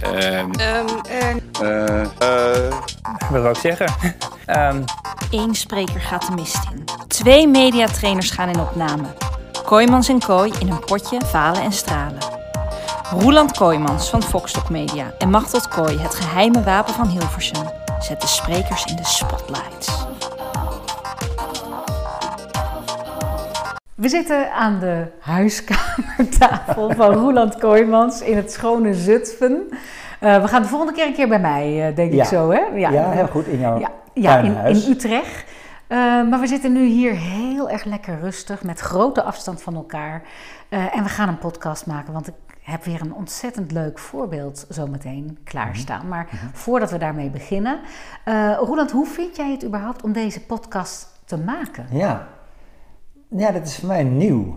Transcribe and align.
Ehm, 0.00 0.48
Wat 3.30 3.42
wil 3.42 3.50
ik 3.50 3.56
zeggen? 3.56 3.86
Ehm, 4.46 4.82
Eén 5.30 5.54
spreker 5.54 6.00
gaat 6.00 6.26
de 6.26 6.32
mist 6.34 6.58
in. 6.72 6.84
Twee 7.08 7.48
mediatrainers 7.48 8.30
gaan 8.30 8.48
in 8.48 8.60
opname. 8.60 9.02
Kooijmans 9.64 10.08
en 10.08 10.18
Kooi 10.18 10.52
in 10.58 10.70
een 10.70 10.84
potje 10.84 11.20
falen 11.26 11.62
en 11.62 11.72
stralen. 11.72 12.18
Roeland 13.10 13.56
Kooijmans 13.56 14.08
van 14.10 14.22
Foxtok 14.22 14.68
Media 14.70 15.12
en 15.18 15.30
Machteld 15.30 15.68
Kooi, 15.68 15.98
het 15.98 16.14
geheime 16.14 16.62
wapen 16.62 16.94
van 16.94 17.06
Hilversum, 17.08 17.64
zet 18.00 18.20
de 18.20 18.26
sprekers 18.26 18.84
in 18.84 18.96
de 18.96 19.04
spotlights. 19.04 19.88
We 24.02 24.08
zitten 24.08 24.52
aan 24.52 24.78
de 24.78 25.06
huiskamertafel 25.20 26.90
van 26.90 27.12
Roeland 27.12 27.58
Kooijmans 27.58 28.20
in 28.22 28.36
het 28.36 28.52
schone 28.52 28.94
Zutphen. 28.94 29.68
Eh, 30.20 30.42
we 30.42 30.48
gaan 30.48 30.62
de 30.62 30.68
volgende 30.68 30.92
keer 30.92 31.06
een 31.06 31.12
keer 31.12 31.28
bij 31.28 31.40
mij, 31.40 31.88
eh, 31.88 31.96
denk 31.96 32.12
Ja. 32.12 32.22
ik 32.22 32.28
zo, 32.28 32.50
hè? 32.50 32.60
Ja, 32.74 33.10
heel 33.10 33.26
goed 33.26 33.46
in 33.46 33.58
jouw 33.58 33.78
Ja, 33.78 33.88
ja 34.14 34.38
in, 34.38 34.56
in 34.56 34.90
Utrecht. 34.90 35.44
Eh, 35.86 35.98
maar 35.98 36.40
we 36.40 36.46
zitten 36.46 36.72
nu 36.72 36.84
hier 36.84 37.12
heel 37.12 37.70
erg 37.70 37.84
lekker 37.84 38.18
rustig, 38.20 38.62
met 38.62 38.80
grote 38.80 39.22
afstand 39.22 39.62
van 39.62 39.74
elkaar. 39.74 40.22
En 40.68 41.02
we 41.02 41.08
gaan 41.08 41.28
een 41.28 41.38
podcast 41.38 41.86
maken, 41.86 42.12
want 42.12 42.28
ik 42.28 42.34
heb 42.62 42.84
weer 42.84 43.00
een 43.00 43.14
ontzettend 43.14 43.72
leuk 43.72 43.98
voorbeeld 43.98 44.66
zometeen 44.68 45.38
klaarstaan. 45.44 45.98
Mhm. 45.98 46.08
Maar 46.08 46.28
voordat 46.52 46.90
we 46.90 46.98
daarmee 46.98 47.30
beginnen, 47.30 47.80
Roeland, 48.58 48.90
hoe 48.90 49.06
vind 49.06 49.36
jij 49.36 49.50
het 49.50 49.64
überhaupt 49.64 50.02
om 50.02 50.12
deze 50.12 50.40
podcast 50.46 51.06
te 51.24 51.38
maken? 51.38 51.86
Ja. 51.90 52.26
Ja, 53.36 53.50
dat 53.50 53.66
is 53.66 53.78
voor 53.78 53.88
mij 53.88 54.04
nieuw. 54.04 54.54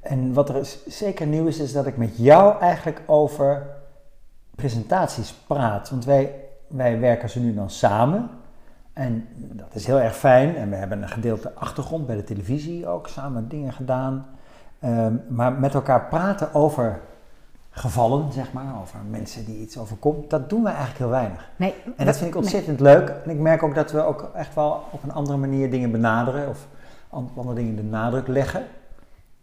En 0.00 0.32
wat 0.32 0.48
er 0.48 0.76
zeker 0.86 1.26
nieuw 1.26 1.46
is, 1.46 1.58
is 1.58 1.72
dat 1.72 1.86
ik 1.86 1.96
met 1.96 2.16
jou 2.16 2.60
eigenlijk 2.60 3.02
over 3.06 3.66
presentaties 4.54 5.32
praat. 5.32 5.90
Want 5.90 6.04
wij, 6.04 6.34
wij 6.66 7.00
werken 7.00 7.30
ze 7.30 7.40
nu 7.40 7.54
dan 7.54 7.70
samen. 7.70 8.30
En 8.92 9.28
dat 9.34 9.74
is 9.74 9.86
heel 9.86 10.00
erg 10.00 10.16
fijn. 10.16 10.56
En 10.56 10.70
we 10.70 10.76
hebben 10.76 11.02
een 11.02 11.08
gedeelte 11.08 11.54
achtergrond 11.54 12.06
bij 12.06 12.16
de 12.16 12.24
televisie 12.24 12.86
ook, 12.86 13.08
samen 13.08 13.48
dingen 13.48 13.72
gedaan. 13.72 14.26
Ehm, 14.80 15.14
maar 15.28 15.52
met 15.52 15.74
elkaar 15.74 16.06
praten 16.08 16.54
over 16.54 17.00
gevallen, 17.70 18.32
zeg 18.32 18.52
maar, 18.52 18.80
over 18.80 18.98
mensen 19.10 19.44
die 19.44 19.58
iets 19.58 19.78
overkomt, 19.78 20.30
dat 20.30 20.50
doen 20.50 20.62
we 20.62 20.68
eigenlijk 20.68 20.98
heel 20.98 21.08
weinig. 21.08 21.50
Nee, 21.56 21.74
En 21.96 22.06
dat 22.06 22.16
vind 22.16 22.30
ik 22.30 22.36
ontzettend 22.36 22.80
leuk. 22.80 23.08
En 23.24 23.30
ik 23.30 23.38
merk 23.38 23.62
ook 23.62 23.74
dat 23.74 23.92
we 23.92 24.02
ook 24.02 24.30
echt 24.34 24.54
wel 24.54 24.84
op 24.90 25.02
een 25.02 25.12
andere 25.12 25.38
manier 25.38 25.70
dingen 25.70 25.90
benaderen 25.90 26.48
of 26.48 26.66
an- 27.10 27.30
andere 27.36 27.54
dingen 27.54 27.76
de 27.76 27.82
nadruk 27.82 28.26
leggen. 28.26 28.62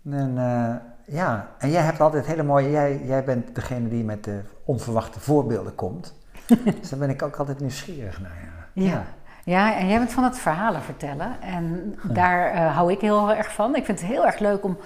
En 0.10 0.38
eh, 0.38 0.76
ja, 1.16 1.50
en 1.58 1.70
jij 1.70 1.82
hebt 1.82 2.00
altijd 2.02 2.26
hele 2.26 2.44
mooie, 2.44 2.70
jij, 2.72 3.02
jij 3.06 3.24
bent 3.24 3.56
degene 3.56 3.90
die 3.90 4.04
met 4.04 4.24
de 4.24 4.42
onverwachte 4.66 5.20
voorbeelden 5.20 5.76
komt. 5.76 6.14
dus 6.80 6.90
daar 6.90 7.00
ben 7.00 7.10
ik 7.10 7.22
ook 7.22 7.36
altijd 7.36 7.60
nieuwsgierig 7.60 8.22
naar. 8.22 8.50
Ja. 8.74 8.84
Ja. 8.84 9.06
Ja, 9.46 9.76
en 9.76 9.88
jij 9.88 9.98
bent 9.98 10.14
van 10.14 10.24
het 10.24 10.40
verhalen 10.40 10.82
vertellen. 10.82 11.36
En 11.42 11.96
daar 12.04 12.52
eh, 12.52 12.76
hou 12.76 12.92
ik 12.92 13.02
heel 13.02 13.34
erg 13.34 13.54
van. 13.54 13.76
Ik 13.76 13.86
vind 13.86 14.00
het 14.00 14.10
heel 14.10 14.26
erg 14.26 14.40
leuk 14.40 14.64
om 14.64 14.78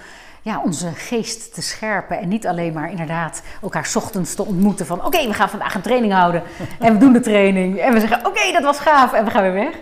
ja, 0.42 0.60
onze 0.64 0.92
geest 0.94 1.54
te 1.54 1.62
scherpen. 1.62 2.18
En 2.18 2.28
niet 2.28 2.46
alleen 2.46 2.72
maar 2.72 2.90
inderdaad 2.90 3.42
elkaar 3.62 3.86
's 3.86 3.96
ochtends 3.96 4.34
te 4.34 4.44
ontmoeten 4.44 4.86
van... 4.86 5.04
oké, 5.04 5.26
we 5.26 5.34
gaan 5.34 5.48
vandaag 5.48 5.74
een 5.74 5.80
training 5.80 6.12
houden. 6.12 6.42
En 6.78 6.92
we 6.92 6.98
doen 6.98 7.12
de 7.12 7.20
training. 7.20 7.78
En 7.78 7.92
we 7.92 8.00
zeggen, 8.00 8.26
oké, 8.26 8.52
dat 8.52 8.62
was 8.62 8.78
gaaf. 8.78 9.12
En 9.12 9.24
we 9.24 9.30
gaan 9.30 9.42
weer 9.42 9.52
weg. 9.52 9.74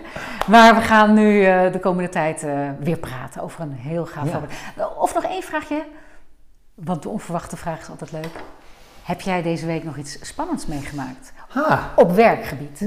Maar 0.47 0.75
we 0.75 0.81
gaan 0.81 1.13
nu 1.13 1.45
eh, 1.45 1.71
de 1.71 1.79
komende 1.79 2.09
tijd 2.09 2.43
eh, 2.43 2.69
weer 2.79 2.97
praten 2.97 3.41
over 3.41 3.61
een 3.61 3.73
heel 3.73 4.05
gaaf 4.05 4.27
Ja. 4.75 4.85
Of 4.97 5.13
nog 5.13 5.23
één 5.23 5.43
vraagje. 5.43 5.85
Want 6.73 7.03
de 7.03 7.09
onverwachte 7.09 7.57
vraag 7.57 7.79
is 7.79 7.89
altijd 7.89 8.11
leuk. 8.11 8.31
Heb 9.03 9.21
jij 9.21 9.41
deze 9.41 9.65
week 9.65 9.83
nog 9.83 9.97
iets 9.97 10.17
spannends 10.21 10.65
meegemaakt? 10.65 11.33
Ha, 11.47 11.89
Op 11.95 12.11
werkgebied? 12.11 12.85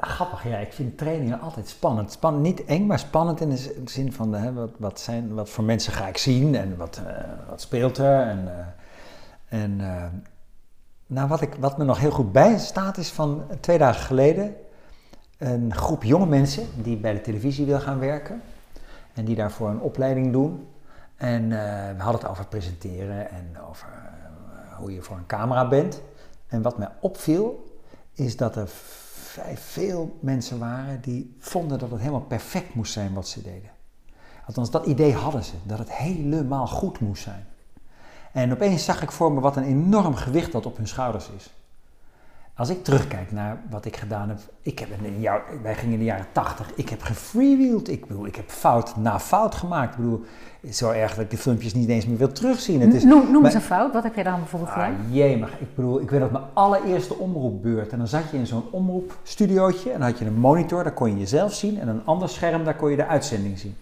Grappig, 0.00 0.44
ja. 0.48 0.56
Ik 0.56 0.72
vind 0.72 0.98
trainingen 0.98 1.40
altijd 1.40 1.68
spannend. 1.68 2.12
spannend. 2.12 2.44
Niet 2.44 2.64
eng, 2.64 2.86
maar 2.86 2.98
spannend 2.98 3.40
in 3.40 3.48
de 3.48 3.82
zin 3.84 4.12
van 4.12 4.32
hè, 4.32 4.52
wat, 4.52 4.70
wat, 4.78 5.00
zijn, 5.00 5.34
wat 5.34 5.50
voor 5.50 5.64
mensen 5.64 5.92
ga 5.92 6.08
ik 6.08 6.16
zien 6.16 6.54
en 6.54 6.76
wat, 6.76 7.00
eh, 7.06 7.24
wat 7.48 7.60
speelt 7.60 7.98
er. 7.98 8.20
En, 8.20 8.48
eh, 8.58 9.62
en 9.62 9.80
eh, 9.80 10.04
nou, 11.06 11.28
wat, 11.28 11.40
ik, 11.40 11.54
wat 11.54 11.78
me 11.78 11.84
nog 11.84 11.98
heel 11.98 12.10
goed 12.10 12.32
bijstaat 12.32 12.96
is 12.96 13.10
van 13.10 13.42
twee 13.60 13.78
dagen 13.78 14.02
geleden 14.04 14.54
een 15.38 15.74
groep 15.74 16.02
jonge 16.02 16.26
mensen 16.26 16.66
die 16.82 16.96
bij 16.96 17.12
de 17.12 17.20
televisie 17.20 17.66
wil 17.66 17.80
gaan 17.80 17.98
werken 17.98 18.42
en 19.14 19.24
die 19.24 19.36
daarvoor 19.36 19.68
een 19.68 19.80
opleiding 19.80 20.32
doen. 20.32 20.68
En 21.16 21.48
we 21.96 22.02
hadden 22.02 22.20
het 22.20 22.30
over 22.30 22.46
presenteren 22.46 23.30
en 23.30 23.56
over 23.68 23.88
hoe 24.76 24.94
je 24.94 25.02
voor 25.02 25.16
een 25.16 25.26
camera 25.26 25.68
bent. 25.68 26.02
En 26.46 26.62
wat 26.62 26.78
mij 26.78 26.88
opviel, 27.00 27.70
is 28.14 28.36
dat 28.36 28.56
er 28.56 28.68
veel 29.54 30.18
mensen 30.20 30.58
waren 30.58 31.00
die 31.00 31.36
vonden 31.38 31.78
dat 31.78 31.90
het 31.90 31.98
helemaal 31.98 32.20
perfect 32.20 32.74
moest 32.74 32.92
zijn 32.92 33.14
wat 33.14 33.28
ze 33.28 33.42
deden. 33.42 33.70
Althans, 34.46 34.70
dat 34.70 34.86
idee 34.86 35.14
hadden 35.14 35.44
ze, 35.44 35.54
dat 35.62 35.78
het 35.78 35.92
helemaal 35.92 36.66
goed 36.66 37.00
moest 37.00 37.22
zijn. 37.22 37.46
En 38.32 38.52
opeens 38.52 38.84
zag 38.84 39.02
ik 39.02 39.12
voor 39.12 39.32
me 39.32 39.40
wat 39.40 39.56
een 39.56 39.64
enorm 39.64 40.14
gewicht 40.14 40.52
dat 40.52 40.66
op 40.66 40.76
hun 40.76 40.88
schouders 40.88 41.30
is. 41.36 41.50
Als 42.60 42.68
ik 42.68 42.84
terugkijk 42.84 43.32
naar 43.32 43.60
wat 43.70 43.84
ik 43.84 43.96
gedaan 43.96 44.28
heb, 44.28 44.38
ik 44.62 44.78
heb 44.78 44.88
in 45.02 45.14
de 45.14 45.20
jaar, 45.20 45.42
wij 45.62 45.74
gingen 45.74 45.92
in 45.92 45.98
de 45.98 46.04
jaren 46.04 46.26
80, 46.32 46.72
ik 46.74 46.88
heb 46.88 47.02
gefreewheeld, 47.02 47.88
ik 47.88 48.06
bedoel, 48.06 48.26
ik 48.26 48.36
heb 48.36 48.50
fout 48.50 48.96
na 48.96 49.20
fout 49.20 49.54
gemaakt. 49.54 49.90
Ik 49.90 49.96
bedoel, 49.96 50.24
het 50.60 50.70
is 50.70 50.76
zo 50.76 50.90
erg 50.90 51.14
dat 51.14 51.24
ik 51.24 51.30
de 51.30 51.36
filmpjes 51.36 51.74
niet 51.74 51.88
eens 51.88 52.06
meer 52.06 52.16
wil 52.16 52.32
terugzien. 52.32 52.80
Het 52.80 52.94
is, 52.94 53.04
Noem, 53.04 53.32
noem 53.32 53.44
eens 53.44 53.54
een 53.54 53.60
fout. 53.60 53.92
Wat 53.92 54.02
heb 54.02 54.14
jij 54.14 54.24
dan 54.24 54.38
bijvoorbeeld 54.38 54.70
Ah, 54.70 54.76
gedaan? 54.84 54.96
jee, 55.10 55.38
maar 55.38 55.50
ik 55.60 55.74
bedoel, 55.74 56.00
ik 56.00 56.10
weet 56.10 56.20
nog 56.20 56.30
mijn 56.30 56.44
allereerste 56.52 57.14
omroepbeurt. 57.14 57.92
En 57.92 57.98
dan 57.98 58.08
zat 58.08 58.30
je 58.30 58.36
in 58.36 58.46
zo'n 58.46 58.64
omroepstudiootje 58.70 59.90
en 59.90 59.98
dan 59.98 60.08
had 60.08 60.18
je 60.18 60.24
een 60.24 60.38
monitor, 60.38 60.82
daar 60.82 60.92
kon 60.92 61.10
je 61.10 61.18
jezelf 61.18 61.52
zien. 61.54 61.80
En 61.80 61.88
een 61.88 62.04
ander 62.04 62.28
scherm, 62.28 62.64
daar 62.64 62.76
kon 62.76 62.90
je 62.90 62.96
de 62.96 63.06
uitzending 63.06 63.58
zien. 63.58 63.74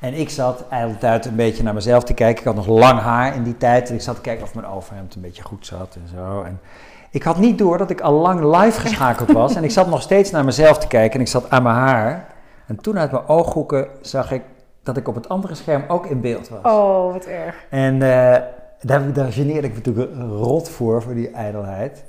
En 0.00 0.14
ik 0.14 0.30
zat 0.30 0.64
eigenlijk 0.68 1.04
uit 1.04 1.26
een 1.26 1.36
beetje 1.36 1.62
naar 1.62 1.74
mezelf 1.74 2.04
te 2.04 2.14
kijken. 2.14 2.38
Ik 2.40 2.46
had 2.46 2.54
nog 2.54 2.66
lang 2.66 3.00
haar 3.00 3.34
in 3.34 3.42
die 3.42 3.56
tijd. 3.56 3.88
En 3.88 3.94
ik 3.94 4.00
zat 4.00 4.14
te 4.14 4.20
kijken 4.20 4.44
of 4.44 4.54
mijn 4.54 4.66
overhemd 4.66 5.14
een 5.14 5.20
beetje 5.20 5.42
goed 5.42 5.66
zat 5.66 5.94
en 5.94 6.08
zo. 6.14 6.42
En 6.42 6.60
ik 7.10 7.22
had 7.22 7.38
niet 7.38 7.58
door 7.58 7.78
dat 7.78 7.90
ik 7.90 8.00
al 8.00 8.12
lang 8.12 8.56
live 8.56 8.80
geschakeld 8.80 9.32
was. 9.32 9.54
En 9.54 9.64
ik 9.64 9.70
zat 9.70 9.86
nog 9.86 10.02
steeds 10.02 10.30
naar 10.30 10.44
mezelf 10.44 10.78
te 10.78 10.86
kijken 10.86 11.14
en 11.14 11.20
ik 11.20 11.28
zat 11.28 11.50
aan 11.50 11.62
mijn 11.62 11.76
haar. 11.76 12.26
En 12.66 12.76
toen 12.76 12.98
uit 12.98 13.10
mijn 13.10 13.26
ooghoeken 13.26 13.88
zag 14.00 14.32
ik 14.32 14.42
dat 14.82 14.96
ik 14.96 15.08
op 15.08 15.14
het 15.14 15.28
andere 15.28 15.54
scherm 15.54 15.84
ook 15.88 16.06
in 16.06 16.20
beeld 16.20 16.48
was. 16.48 16.72
Oh, 16.72 17.12
wat 17.12 17.24
erg. 17.24 17.56
En 17.70 17.94
eh, 17.94 18.42
daar, 18.80 19.12
daar 19.12 19.32
geneerde 19.32 19.66
ik 19.66 19.72
me 19.72 19.80
natuurlijk 19.84 20.14
rot 20.30 20.68
voor, 20.68 21.02
voor 21.02 21.14
die 21.14 21.30
ijdelheid. 21.30 22.04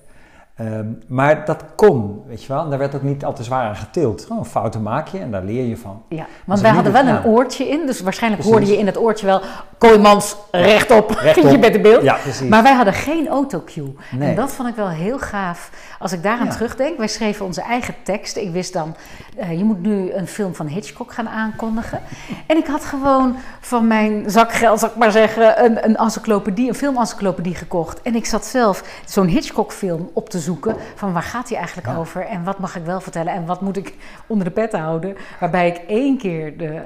Ehm, 0.66 0.86
maar 1.08 1.46
dat 1.46 1.64
kon, 1.76 2.22
weet 2.28 2.42
je 2.44 2.48
wel. 2.54 2.64
En 2.64 2.70
daar 2.70 2.80
werd 2.80 2.96
ook 2.96 3.02
niet 3.02 3.26
al 3.26 3.34
te 3.34 3.44
zwaar 3.44 3.68
aan 3.68 3.76
getild. 3.76 4.26
Gewoon 4.26 4.46
fouten 4.46 4.82
maak 4.82 5.08
je 5.08 5.20
en 5.20 5.32
daar 5.32 5.44
leer 5.44 5.66
je 5.66 5.78
van. 5.78 6.02
Ja, 6.10 6.26
want 6.46 6.60
wij 6.62 6.72
hadden 6.72 6.94
wel 6.94 7.06
een 7.08 7.24
oortje 7.26 7.70
in, 7.70 7.86
dus 7.86 8.02
waarschijnlijk 8.02 8.42
Precies. 8.44 8.60
hoorde 8.60 8.76
je 8.76 8.80
in 8.82 8.86
het 8.86 8.98
oortje 8.98 9.26
wel 9.26 9.42
Kooimans 9.78 10.36
rechtop, 10.52 11.10
Rechtop. 11.10 11.52
je 11.52 11.60
bent 11.60 11.76
in 11.76 11.82
beeld. 11.82 12.04
Ja, 12.04 12.16
precies. 12.16 12.50
Maar 12.50 12.64
wij 12.64 12.74
hadden 12.74 12.94
geen 12.94 13.28
autocue. 13.28 13.96
Nee. 14.12 14.30
En 14.30 14.36
dat 14.36 14.52
vond 14.52 14.70
ik 14.70 14.76
wel 14.76 14.90
heel 14.90 15.20
gaaf. 15.20 15.70
Als 16.00 16.12
ik 16.12 16.24
daaraan 16.24 16.46
Ja. 16.46 16.52
terugdenk, 16.52 16.98
wij 16.98 17.08
schreven 17.08 17.46
onze 17.46 17.62
eigen 17.62 17.94
teksten. 18.04 18.42
Ik 18.42 18.52
wist 18.52 18.74
dan, 18.74 18.96
eh, 19.38 19.58
je 19.58 19.64
moet 19.64 19.82
nu 19.82 20.12
een 20.14 20.28
film 20.28 20.56
van 20.56 20.68
Hitchcock 20.68 21.14
gaan 21.14 21.30
aankondigen. 21.30 22.00
En 22.48 22.58
ik 22.58 22.68
had 22.68 22.86
gewoon 22.86 23.36
van 23.60 23.88
mijn 23.88 24.24
zakgeld, 24.30 24.80
zal 24.80 24.90
ik 24.90 24.96
maar 24.96 25.12
zeggen, 25.12 25.64
een, 25.66 25.86
een 25.86 25.96
encyclopedie, 25.96 26.68
een 26.68 26.76
filmencyclopedie 26.76 27.56
gekocht. 27.56 28.02
En 28.02 28.16
ik 28.16 28.26
zat 28.26 28.46
zelf 28.46 28.84
zo'n 29.06 29.28
Hitchcock 29.28 29.72
film 29.72 30.10
op 30.14 30.30
te 30.30 30.40
zoeken 30.40 30.50
van 30.96 31.14
waar 31.14 31.24
gaat 31.24 31.50
hij 31.50 31.58
eigenlijk 31.58 31.88
Ja. 31.88 31.96
over 31.96 32.26
en 32.26 32.44
wat 32.44 32.60
mag 32.60 32.76
ik 32.76 32.86
wel 32.86 33.02
vertellen 33.02 33.34
en 33.34 33.46
wat 33.46 33.62
moet 33.62 33.78
ik 33.78 33.94
onder 34.28 34.46
de 34.46 34.52
pet 34.52 34.72
houden. 34.72 35.16
Waarbij 35.40 35.68
ik 35.68 35.78
één 35.88 36.18
keer 36.18 36.58
de 36.58 36.82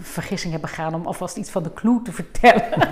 vergissing 0.00 0.52
heb 0.52 0.60
begaan 0.62 0.94
om 0.94 1.06
alvast 1.06 1.36
iets 1.36 1.50
van 1.50 1.62
de 1.62 1.72
clue 1.72 2.00
te 2.02 2.12
vertellen. 2.12 2.64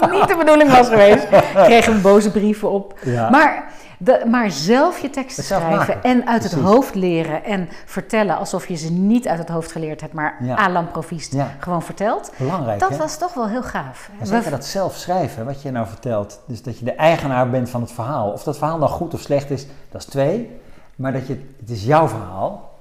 Wat 0.00 0.10
niet 0.10 0.28
de 0.28 0.36
bedoeling 0.38 0.70
was 0.70 0.88
geweest. 0.88 1.22
Ik 1.32 1.44
kreeg 1.54 1.86
een 1.86 2.00
boze 2.02 2.30
brieven 2.30 2.70
op. 2.70 2.98
Ja. 3.04 3.30
Maar, 3.30 3.64
de, 3.98 4.24
maar 4.30 4.50
zelf 4.50 4.98
je 4.98 5.10
teksten 5.10 5.44
schrijven 5.44 6.02
en 6.02 6.26
uit 6.26 6.42
het 6.42 6.52
hoofd 6.52 6.94
leren 6.94 7.44
en 7.44 7.68
vertellen 7.84 8.36
alsof 8.38 8.68
je 8.68 8.74
ze 8.74 8.92
niet 8.92 9.28
uit 9.28 9.38
het 9.38 9.48
hoofd 9.48 9.72
geleerd 9.72 10.00
hebt, 10.00 10.12
maar 10.12 10.36
Ja. 10.40 10.58
à 10.58 10.68
l'improviste 10.68 11.36
Ja. 11.36 11.50
gewoon 11.58 11.82
vertelt. 11.82 12.32
Belangrijk, 12.38 12.78
Dat 12.80 12.90
hè? 12.90 12.96
was 12.96 13.18
toch 13.18 13.34
wel 13.34 13.48
heel 13.48 13.62
gaaf. 13.62 14.10
We- 14.18 14.26
zeker 14.26 14.50
dat 14.50 14.64
zelf 14.64 14.94
schrijven, 14.96 15.44
wat 15.44 15.62
je 15.62 15.70
nou 15.70 15.86
vertelt. 15.86 16.40
Dus 16.46 16.62
dat 16.62 16.78
je 16.78 16.84
de 16.84 16.92
eigenaar 16.94 17.50
bent 17.50 17.70
van 17.70 17.80
het 17.80 17.92
verhaal. 17.92 18.30
Of 18.30 18.42
dat 18.42 18.58
verhaal 18.58 18.78
nou 18.78 18.90
goed 18.90 19.14
of 19.14 19.20
slecht 19.20 19.50
is, 19.50 19.66
dat 19.90 20.00
is 20.00 20.06
twee. 20.06 20.60
Maar 20.96 21.12
dat 21.12 21.26
je, 21.26 21.46
het 21.60 21.70
is 21.70 21.84
jouw 21.84 22.08
verhaal, 22.08 22.74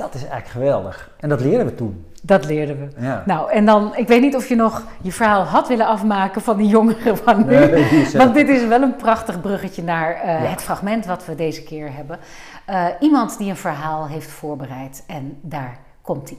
dat 0.00 0.14
is 0.14 0.20
eigenlijk 0.20 0.50
geweldig. 0.50 1.10
En 1.18 1.28
dat 1.28 1.40
leerden 1.40 1.66
we 1.66 1.74
toen. 1.74 2.04
Dat 2.22 2.44
leerden 2.46 2.78
we. 2.78 3.00
Ja. 3.02 3.22
Nou, 3.26 3.50
en 3.52 3.64
dan, 3.64 3.96
ik 3.96 4.08
weet 4.08 4.20
niet 4.20 4.36
of 4.36 4.48
je 4.48 4.54
nog 4.54 4.82
je 5.02 5.12
verhaal 5.12 5.42
had 5.42 5.68
willen 5.68 5.86
afmaken 5.86 6.42
van 6.42 6.56
die 6.56 6.68
jongeren 6.68 7.16
van 7.16 7.46
nu. 7.46 7.56
Nee, 7.56 8.06
Want 8.12 8.34
dit 8.34 8.48
is 8.48 8.66
wel 8.66 8.82
een 8.82 8.96
prachtig 8.96 9.40
bruggetje 9.40 9.82
naar 9.82 10.14
eh, 10.14 10.42
Ja. 10.42 10.50
het 10.50 10.62
fragment 10.62 11.06
wat 11.06 11.24
we 11.26 11.34
deze 11.34 11.62
keer 11.62 11.94
hebben. 11.94 12.18
Eh, 12.66 12.86
iemand 13.00 13.38
die 13.38 13.50
een 13.50 13.56
verhaal 13.56 14.06
heeft 14.08 14.30
voorbereid 14.30 15.04
en 15.06 15.38
daar 15.42 15.78
komt 16.02 16.28
hij. 16.28 16.38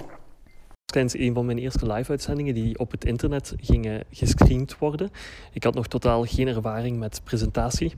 tijdens 0.86 1.18
een 1.18 1.34
van 1.34 1.46
mijn 1.46 1.58
eerste 1.58 1.94
live-uitzendingen 1.94 2.54
die 2.54 2.80
op 2.80 2.92
het 2.92 3.06
internet 3.06 3.54
gingen 3.58 4.04
gescreend 4.12 4.78
worden. 4.78 5.10
Ik 5.54 5.64
had 5.64 5.74
nog 5.74 5.88
totaal 5.88 6.24
geen 6.26 6.48
ervaring 6.48 7.00
met 7.00 7.22
presentatie. 7.24 7.94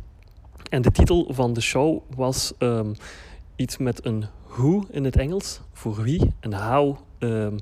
En 0.70 0.82
de 0.82 0.92
titel 0.92 1.28
van 1.34 1.54
de 1.54 1.62
show 1.62 2.00
was 2.16 2.54
ehm, 2.58 2.94
iets 3.56 3.78
met 3.78 4.06
een 4.06 4.26
who 4.56 4.86
in 4.90 5.04
het 5.04 5.16
Engels, 5.16 5.62
voor 5.74 6.02
wie, 6.02 6.34
en 6.40 6.54
how 6.54 6.98
ehm, 7.20 7.58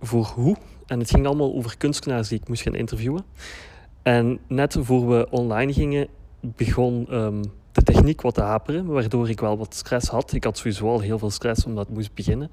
voor 0.00 0.24
hoe. 0.24 0.56
En 0.86 0.98
het 0.98 1.10
ging 1.10 1.26
allemaal 1.26 1.54
over 1.54 1.76
kunstenaars 1.76 2.28
die 2.28 2.40
ik 2.40 2.48
moest 2.48 2.62
gaan 2.62 2.74
interviewen. 2.74 3.24
En 4.02 4.38
net 4.46 4.76
voor 4.80 5.08
we 5.08 5.26
online 5.30 5.72
gingen, 5.72 6.08
begon 6.40 7.06
ehm, 7.10 7.42
de 7.72 7.82
techniek 7.82 8.20
wat 8.20 8.34
te 8.34 8.40
haperen, 8.40 8.86
waardoor 8.86 9.28
ik 9.28 9.40
wel 9.40 9.58
wat 9.58 9.74
stress 9.74 10.08
had. 10.08 10.32
Ik 10.32 10.44
had 10.44 10.56
sowieso 10.56 10.88
al 10.88 11.00
heel 11.00 11.18
veel 11.18 11.30
stress 11.30 11.64
omdat 11.64 11.86
het 11.86 11.94
moest 11.94 12.14
beginnen. 12.14 12.50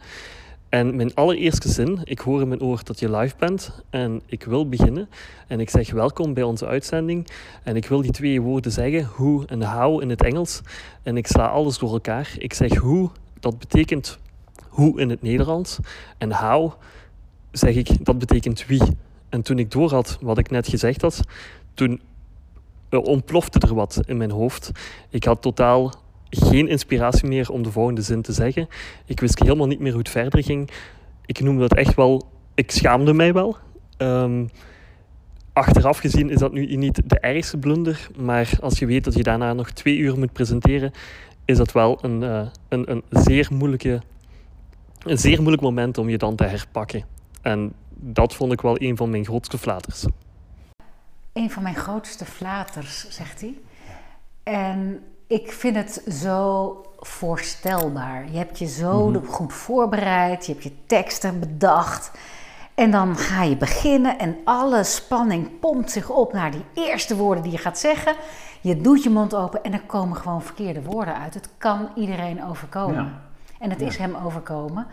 En 0.70 0.96
mijn 0.96 1.14
allereerste 1.14 1.70
zin, 1.70 2.00
ik 2.04 2.20
hoor 2.20 2.42
in 2.42 2.48
mijn 2.48 2.62
oor 2.62 2.84
dat 2.84 3.00
je 3.00 3.12
live 3.12 3.36
bent 3.38 3.84
en 3.90 4.22
ik 4.26 4.44
wil 4.44 4.70
beginnen. 4.70 5.10
En 5.48 5.60
ik 5.60 5.70
zeg 5.70 5.92
welkom 5.92 6.34
bij 6.34 6.44
onze 6.44 6.66
uitzending. 6.66 7.28
En 7.64 7.76
ik 7.76 7.88
wil 7.88 8.02
die 8.02 8.12
twee 8.12 8.42
woorden 8.42 8.72
zeggen, 8.72 9.06
hoe 9.06 9.46
en 9.46 9.64
how 9.64 10.02
in 10.02 10.10
het 10.10 10.24
Engels. 10.24 10.62
En 11.04 11.18
ik 11.18 11.28
sla 11.28 11.48
alles 11.48 11.78
door 11.78 11.94
elkaar. 11.94 12.36
Ik 12.38 12.54
zeg 12.54 12.76
hoe, 12.76 13.10
dat 13.40 13.60
betekent 13.60 14.20
hoe 14.70 15.00
in 15.00 15.10
het 15.10 15.22
Nederlands. 15.22 15.80
En 16.18 16.34
how 16.34 16.74
zeg 17.52 17.76
ik, 17.76 18.06
dat 18.06 18.20
betekent 18.20 18.66
wie. 18.66 18.82
En 19.30 19.42
toen 19.42 19.60
ik 19.60 19.72
doorhad 19.72 20.18
wat 20.22 20.38
ik 20.38 20.50
net 20.50 20.68
gezegd 20.68 21.02
had, 21.02 21.22
toen 21.74 22.02
eh, 22.90 23.04
ontplofte 23.04 23.60
er 23.60 23.76
wat 23.76 24.02
in 24.06 24.18
mijn 24.18 24.32
hoofd. 24.32 24.72
Ik 25.10 25.24
had 25.24 25.42
totaal 25.42 25.94
geen 26.30 26.68
inspiratie 26.68 27.28
meer 27.28 27.50
om 27.50 27.64
de 27.64 27.72
volgende 27.72 28.02
zin 28.02 28.22
te 28.22 28.34
zeggen. 28.34 28.68
Ik 29.06 29.20
wist 29.20 29.40
helemaal 29.40 29.68
niet 29.68 29.80
meer 29.80 29.92
hoe 29.92 30.00
het 30.00 30.10
verder 30.10 30.44
ging. 30.44 30.70
Ik 31.26 31.40
noemde 31.40 31.62
dat 31.62 31.78
echt 31.78 31.96
wel, 31.96 32.28
ik 32.54 32.72
schaamde 32.72 33.14
mij 33.14 33.34
wel. 33.34 33.58
Ehm, 33.98 34.46
achteraf 35.54 35.98
gezien 35.98 36.30
is 36.30 36.40
dat 36.40 36.54
nu 36.54 36.76
niet 36.76 37.10
de 37.10 37.20
ergste 37.20 37.58
blunder, 37.58 38.08
maar 38.18 38.50
als 38.62 38.80
je 38.80 38.86
weet 38.86 39.04
dat 39.04 39.14
je 39.14 39.24
daarna 39.24 39.54
nog 39.54 39.70
twee 39.70 39.98
uur 39.98 40.18
moet 40.18 40.34
presenteren, 40.34 40.92
is 41.46 41.58
dat 41.58 41.72
wel 41.72 41.98
een, 42.02 42.22
uh, 42.22 42.48
een, 42.70 42.92
een, 42.92 43.04
zeer 43.10 43.48
moeilijke, 43.52 44.02
een 45.04 45.18
zeer 45.18 45.38
moeilijk 45.38 45.62
moment 45.62 45.98
om 45.98 46.10
je 46.10 46.18
dan 46.18 46.36
te 46.36 46.44
herpakken. 46.44 47.06
En 47.42 47.74
dat 47.90 48.36
vond 48.36 48.52
ik 48.52 48.62
wel 48.62 48.82
een 48.82 48.98
van 48.98 49.10
mijn 49.10 49.26
grootste 49.26 49.58
flaters. 49.58 50.06
Een 51.34 51.52
van 51.52 51.64
mijn 51.64 51.76
grootste 51.76 52.26
flaters, 52.26 53.10
zegt 53.10 53.42
hij. 53.42 53.54
En 54.44 55.04
ik 55.28 55.52
vind 55.52 55.76
het 55.76 56.04
zo 56.22 56.82
voorstelbaar. 57.00 58.32
Je 58.32 58.38
hebt 58.38 58.60
je 58.60 58.68
zo 58.68 59.10
mhm. 59.10 59.26
goed 59.26 59.54
voorbereid, 59.54 60.46
je 60.46 60.52
hebt 60.52 60.64
je 60.64 60.72
teksten 60.86 61.40
bedacht. 61.40 62.12
En 62.76 62.92
dan 62.92 63.16
ga 63.16 63.44
je 63.44 63.58
beginnen 63.58 64.20
en 64.20 64.38
alle 64.44 64.84
spanning 64.84 65.60
pompt 65.60 65.92
zich 65.92 66.10
op 66.10 66.34
naar 66.34 66.52
die 66.52 66.66
eerste 66.74 67.16
woorden 67.16 67.44
die 67.44 67.52
je 67.52 67.58
gaat 67.58 67.80
zeggen. 67.80 68.16
Je 68.62 68.82
doet 68.82 69.04
je 69.04 69.10
mond 69.10 69.36
open 69.36 69.64
en 69.64 69.74
er 69.74 69.82
komen 69.82 70.18
gewoon 70.18 70.42
verkeerde 70.42 70.82
woorden 70.82 71.20
uit. 71.20 71.34
Het 71.34 71.50
kan 71.58 71.90
iedereen 71.96 72.46
overkomen. 72.46 73.22
En 73.60 73.70
het 73.70 73.82
is 73.82 73.98
hem 73.98 74.16
overkomen. 74.16 74.88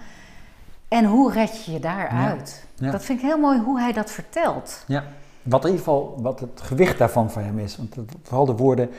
En 0.89 1.05
hoe 1.05 1.33
red 1.33 1.65
je 1.65 1.73
je 1.73 1.81
daaruit? 1.81 2.67
Ja. 2.75 2.91
Dat 2.91 3.05
vind 3.05 3.19
ik 3.19 3.25
heel 3.25 3.39
mooi 3.39 3.61
hoe 3.61 3.81
hij 3.81 3.93
dat 3.93 4.11
vertelt. 4.11 4.85
Ja, 4.87 5.05
wat 5.43 5.65
in 5.65 5.71
ieder 5.71 5.85
geval 5.85 6.19
wat 6.23 6.41
het 6.41 6.61
gewicht 6.61 6.99
daarvan 6.99 7.31
voor 7.31 7.43
hem 7.43 7.59
is. 7.59 7.77
Want 7.77 7.97
vooral 8.23 8.47
de 8.47 8.57
woorden, 8.57 8.91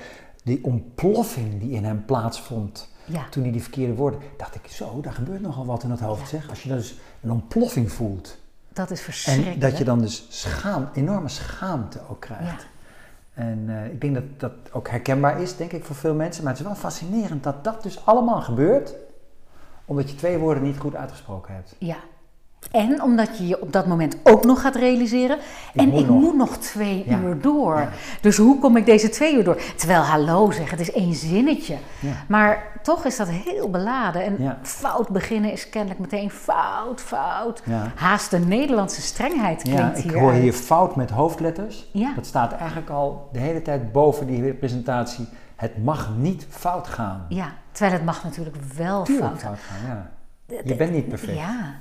die 0.43 0.63
ontploffing 0.63 1.59
die 1.59 1.71
in 1.71 1.83
hem 1.83 2.05
plaatsvond 2.05 2.91
toen 3.29 3.43
hij 3.43 3.51
die 3.51 3.61
verkeerde 3.61 3.95
woorden, 3.95 4.19
dacht 4.37 4.55
ik 4.55 4.67
zo, 4.67 5.01
daar 5.01 5.13
gebeurt 5.13 5.41
nogal 5.41 5.65
wat 5.65 5.83
in 5.83 5.89
het 5.89 5.99
hoofd. 5.99 6.29
Zeg. 6.29 6.49
Als 6.49 6.63
je 6.63 6.69
dus 6.69 6.95
een 7.21 7.31
ontploffing 7.31 7.91
voelt. 7.91 8.41
Dat 8.73 8.91
is 8.91 9.01
verschrikkelijk. 9.01 9.53
En 9.53 9.59
dat 9.59 9.77
je 9.77 9.83
dan 9.83 9.99
dus 9.99 10.25
schaam, 10.29 10.89
enorme 10.93 11.29
schaamte 11.29 11.99
ook 12.09 12.21
krijgt. 12.21 12.65
En 13.33 13.65
uh, 13.69 13.85
ik 13.85 14.01
denk 14.01 14.13
dat 14.13 14.23
dat 14.37 14.51
ook 14.71 14.89
herkenbaar 14.89 15.41
is, 15.41 15.55
denk 15.55 15.71
ik, 15.71 15.83
voor 15.83 15.95
veel 15.95 16.13
mensen. 16.13 16.43
Maar 16.43 16.51
het 16.51 16.61
is 16.61 16.67
wel 16.67 16.75
fascinerend 16.75 17.43
dat 17.43 17.63
dat 17.63 17.83
dus 17.83 18.05
allemaal 18.05 18.41
gebeurt 18.41 18.93
omdat 19.85 20.09
je 20.09 20.15
twee 20.15 20.37
woorden 20.37 20.63
niet 20.63 20.77
goed 20.77 20.95
uitgesproken 20.95 21.53
hebt. 21.53 21.75
Ja. 21.77 21.97
En 22.71 23.01
omdat 23.01 23.37
je 23.37 23.47
je 23.47 23.61
op 23.61 23.71
dat 23.71 23.85
moment 23.85 24.17
ook 24.23 24.43
nog 24.43 24.61
gaat 24.61 24.75
realiseren. 24.75 25.37
en 25.75 25.93
ik 25.93 26.07
moet 26.07 26.35
nog 26.35 26.57
twee 26.57 27.05
uur 27.07 27.41
door. 27.41 27.87
Dus 28.21 28.37
hoe 28.37 28.59
kom 28.59 28.77
ik 28.77 28.85
deze 28.85 29.09
twee 29.09 29.35
uur 29.35 29.43
door? 29.43 29.61
Terwijl 29.75 30.01
hallo 30.01 30.51
zeg, 30.51 30.69
het 30.69 30.79
is 30.79 30.91
één 30.91 31.13
zinnetje. 31.13 31.75
Maar 32.27 32.71
toch 32.81 33.05
is 33.05 33.17
dat 33.17 33.29
heel 33.29 33.69
beladen. 33.69 34.23
En 34.23 34.57
fout 34.61 35.09
beginnen 35.09 35.51
is 35.51 35.69
kennelijk 35.69 35.99
meteen 35.99 36.29
fout, 36.31 37.01
fout. 37.01 37.63
Haast 37.95 38.31
de 38.31 38.39
Nederlandse 38.39 39.01
strengheid 39.01 39.61
klinkt 39.61 40.01
hier. 40.01 40.11
Ik 40.13 40.19
hoor 40.19 40.31
hier 40.31 40.53
fout 40.53 40.95
met 40.95 41.09
hoofdletters. 41.09 41.91
Dat 42.15 42.25
staat 42.25 42.51
eigenlijk 42.51 42.89
al 42.89 43.29
de 43.31 43.39
hele 43.39 43.61
tijd 43.61 43.91
boven 43.91 44.27
die 44.27 44.53
presentatie. 44.53 45.27
Het 45.55 45.83
mag 45.83 46.09
niet 46.17 46.47
fout 46.49 46.87
gaan. 46.87 47.25
Ja, 47.29 47.53
terwijl 47.71 47.93
het 47.95 48.05
mag 48.05 48.23
natuurlijk 48.23 48.55
wel 48.75 49.05
fout, 49.05 49.39
fout 49.39 49.59
gaan. 49.59 49.87
Ja. 49.87 50.11
Je 50.65 50.75
bent 50.75 50.91
niet 50.91 51.07
perfect. 51.07 51.37
Ja. 51.37 51.73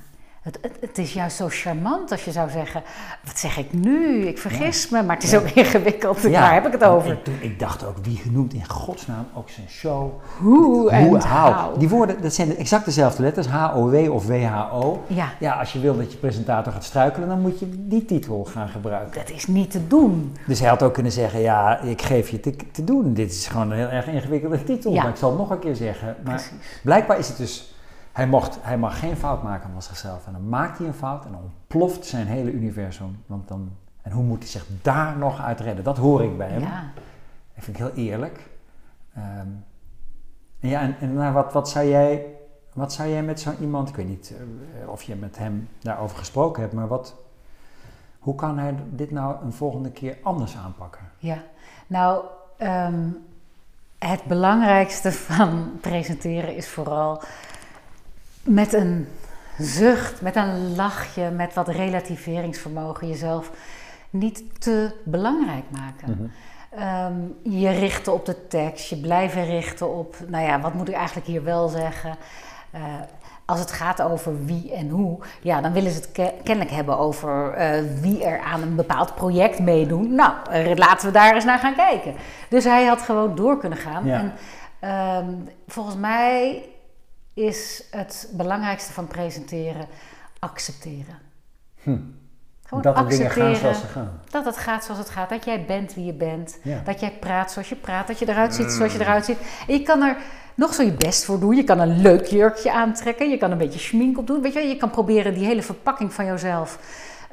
Het, 0.43 0.57
het, 0.61 0.77
het, 0.79 0.97
is 0.97 1.13
juist 1.13 1.35
zo 1.37 1.47
charmant 1.49 2.11
als 2.11 2.25
je 2.25 2.31
zou 2.31 2.49
zeggen: 2.49 2.83
Wat 3.25 3.37
zeg 3.37 3.57
ik 3.57 3.73
nu? 3.73 4.25
Ik 4.27 4.37
vergis 4.37 4.89
me, 4.89 5.03
maar 5.03 5.15
het 5.15 5.23
is 5.23 5.35
ook 5.35 5.49
ingewikkeld. 5.63 6.21
Ja. 6.21 6.29
Waar 6.29 6.53
heb 6.53 6.65
ik 6.65 6.71
het 6.71 6.83
over? 6.83 7.11
Ik, 7.11 7.27
ik, 7.39 7.59
dacht 7.59 7.85
ook: 7.85 7.95
wie 8.01 8.17
genoemt 8.17 8.53
in 8.53 8.69
godsnaam 8.69 9.25
ook 9.33 9.49
zijn 9.49 9.69
show? 9.69 10.11
Hoe 10.39 10.89
en 10.91 11.27
how. 11.27 11.79
Die 11.79 11.89
woorden, 11.89 12.21
dat 12.21 12.33
zijn 12.33 12.57
exact 12.57 12.85
dezelfde 12.85 13.23
letters: 13.23 13.47
H-O-W 13.47 14.11
of 14.11 14.25
W-H-O. 14.25 15.03
Ja. 15.07 15.29
ja, 15.39 15.59
als 15.59 15.73
je 15.73 15.79
wil 15.79 15.97
dat 15.97 16.11
je 16.11 16.17
presentator 16.17 16.73
gaat 16.73 16.83
struikelen, 16.83 17.27
dan 17.27 17.41
moet 17.41 17.59
je 17.59 17.87
die 17.87 18.05
titel 18.05 18.43
gaan 18.43 18.69
gebruiken. 18.69 19.21
Dat 19.21 19.29
is 19.29 19.47
niet 19.47 19.71
te 19.71 19.87
doen. 19.87 20.35
Dus 20.47 20.59
hij 20.59 20.69
had 20.69 20.83
ook 20.83 20.93
kunnen 20.93 21.11
zeggen: 21.11 21.39
Ja, 21.39 21.79
ik 21.79 22.01
geef 22.01 22.29
je 22.29 22.39
te, 22.39 22.55
te 22.71 22.83
doen. 22.83 23.13
Dit 23.13 23.31
is 23.31 23.47
gewoon 23.47 23.71
een 23.71 23.77
heel 23.77 23.89
erg 23.89 24.07
ingewikkelde 24.07 24.63
titel. 24.63 24.93
Maar 24.93 25.09
ik 25.09 25.15
zal 25.15 25.29
het 25.29 25.39
nog 25.39 25.49
een 25.49 25.59
keer 25.59 25.75
zeggen. 25.75 26.15
Maar 26.23 26.35
Precies. 26.35 26.79
blijkbaar 26.81 27.17
is 27.17 27.27
het 27.27 27.37
dus 27.37 27.73
hij, 28.13 28.27
mocht, 28.27 28.57
hij 28.61 28.77
mag 28.77 28.99
geen 28.99 29.17
fout 29.17 29.43
maken 29.43 29.69
van 29.71 29.81
zichzelf. 29.81 30.27
En 30.27 30.31
dan 30.31 30.49
maakt 30.49 30.77
hij 30.77 30.87
een 30.87 30.93
fout 30.93 31.25
en 31.25 31.31
dan 31.31 31.41
ontploft 31.41 32.05
zijn 32.05 32.27
hele 32.27 32.51
universum. 32.51 33.23
Want 33.25 33.47
dan, 33.47 33.71
en 34.01 34.11
hoe 34.11 34.23
moet 34.23 34.39
hij 34.39 34.47
zich 34.47 34.65
daar 34.81 35.17
nog 35.17 35.41
uit 35.41 35.59
redden? 35.59 35.83
Dat 35.83 35.97
hoor 35.97 36.23
ik 36.23 36.37
bij 36.37 36.49
hem. 36.49 36.61
Ja. 36.61 36.91
Dat 37.55 37.63
vind 37.63 37.77
ik 37.77 37.83
heel 37.83 38.05
eerlijk. 38.05 38.49
Um, 39.17 39.65
ja, 40.59 40.81
en, 40.81 40.95
en 40.99 41.13
nou, 41.13 41.33
wat, 41.33 41.53
wat, 41.53 41.69
zou 41.69 41.87
jij, 41.87 42.25
wat 42.73 42.93
zou 42.93 43.09
jij 43.09 43.23
met 43.23 43.39
zo'n 43.39 43.61
iemand, 43.61 43.89
ik 43.89 43.95
weet 43.95 44.07
niet 44.07 44.33
uh, 44.81 44.89
of 44.89 45.03
je 45.03 45.15
met 45.15 45.37
hem 45.37 45.69
daarover 45.79 46.17
gesproken 46.17 46.61
hebt, 46.61 46.73
maar 46.73 46.87
wat, 46.87 47.15
hoe 48.19 48.35
kan 48.35 48.57
hij 48.57 48.75
dit 48.89 49.11
nou 49.11 49.43
een 49.43 49.53
volgende 49.53 49.91
keer 49.91 50.17
anders 50.23 50.55
aanpakken? 50.55 51.01
Ja, 51.17 51.43
nou, 51.87 52.23
um, 52.57 53.25
het 53.97 54.23
belangrijkste 54.23 55.11
van 55.11 55.71
presenteren 55.81 56.55
is 56.55 56.69
vooral 56.69 57.21
met 58.43 58.73
een 58.73 59.07
zucht, 59.57 60.21
met 60.21 60.35
een 60.35 60.75
lachje, 60.75 61.29
met 61.29 61.53
wat 61.53 61.67
relativeringsvermogen 61.67 63.07
jezelf 63.07 63.51
niet 64.09 64.61
te 64.61 64.95
belangrijk 65.03 65.63
maken. 65.69 66.09
Mhm. 66.09 66.29
Ehm, 66.81 67.13
je 67.41 67.69
richten 67.69 68.13
op 68.13 68.25
de 68.25 68.47
tekst, 68.47 68.89
je 68.89 68.97
blijven 68.97 69.45
richten 69.45 69.95
op, 69.97 70.15
nou 70.27 70.45
ja, 70.45 70.61
wat 70.61 70.73
moet 70.73 70.89
ik 70.89 70.95
eigenlijk 70.95 71.27
hier 71.27 71.43
wel 71.43 71.67
zeggen? 71.67 72.15
Uh, 72.75 72.81
als 73.45 73.59
het 73.59 73.71
gaat 73.71 74.01
over 74.01 74.45
wie 74.45 74.73
en 74.73 74.89
hoe, 74.89 75.19
ja, 75.41 75.61
dan 75.61 75.73
willen 75.73 75.91
ze 75.91 75.99
het 75.99 76.33
kennelijk 76.43 76.75
hebben 76.75 76.97
over 76.97 77.57
uh, 77.57 78.01
wie 78.01 78.23
er 78.23 78.39
aan 78.39 78.61
een 78.61 78.75
bepaald 78.75 79.15
project 79.15 79.59
meedoet. 79.59 80.09
Nou, 80.09 80.33
uh, 80.51 80.75
laten 80.75 81.07
we 81.07 81.13
daar 81.13 81.35
eens 81.35 81.45
naar 81.45 81.59
gaan 81.59 81.75
kijken. 81.75 82.13
Dus 82.49 82.63
hij 82.63 82.85
had 82.85 83.01
gewoon 83.01 83.35
door 83.35 83.57
kunnen 83.57 83.77
gaan. 83.77 84.05
Ja. 84.05 84.33
En 84.81 85.27
um, 85.27 85.49
volgens 85.67 85.95
mij 85.95 86.63
is 87.33 87.83
het 87.91 88.29
belangrijkste 88.31 88.93
van 88.93 89.07
presenteren 89.07 89.87
accepteren. 90.39 91.17
Hm. 91.83 91.97
Gewoon 92.65 92.83
dat 92.83 92.95
accepteren 92.95 93.35
dingen 93.35 93.55
gaan 93.55 93.61
zoals 93.61 93.79
ze 93.79 93.87
gaan. 93.87 94.19
Dat 94.29 94.45
het 94.45 94.57
gaat 94.57 94.83
zoals 94.83 94.99
het 94.99 95.09
gaat. 95.09 95.29
Dat 95.29 95.45
jij 95.45 95.65
bent 95.65 95.93
wie 95.93 96.05
je 96.05 96.13
bent. 96.13 96.57
Dat 96.85 96.99
jij 96.99 97.11
praat 97.11 97.51
zoals 97.51 97.69
je 97.69 97.75
praat. 97.75 98.07
Dat 98.07 98.19
je 98.19 98.29
eruit 98.29 98.55
ziet 98.55 98.71
zoals 98.71 98.91
je 98.91 98.97
mm. 98.97 99.03
eruit 99.03 99.25
ziet. 99.25 99.37
En 99.67 99.73
je 99.73 99.83
kan 99.83 100.01
er 100.01 100.17
nog 100.55 100.73
zo 100.73 100.83
je 100.83 100.93
best 100.93 101.25
voor 101.25 101.39
doen. 101.39 101.55
Je 101.55 101.63
kan 101.63 101.79
een 101.79 102.01
leuk 102.01 102.25
jurkje 102.25 102.71
aantrekken. 102.71 103.29
Je 103.29 103.37
kan 103.37 103.51
een 103.51 103.57
beetje 103.57 103.79
schmink 103.79 104.17
op 104.17 104.27
doen. 104.27 104.41
Weet 104.41 104.53
je, 104.53 104.59
je 104.59 104.77
kan 104.77 104.89
proberen 104.89 105.33
die 105.33 105.45
hele 105.45 105.61
verpakking 105.61 106.13
van 106.13 106.25
jezelf... 106.25 106.79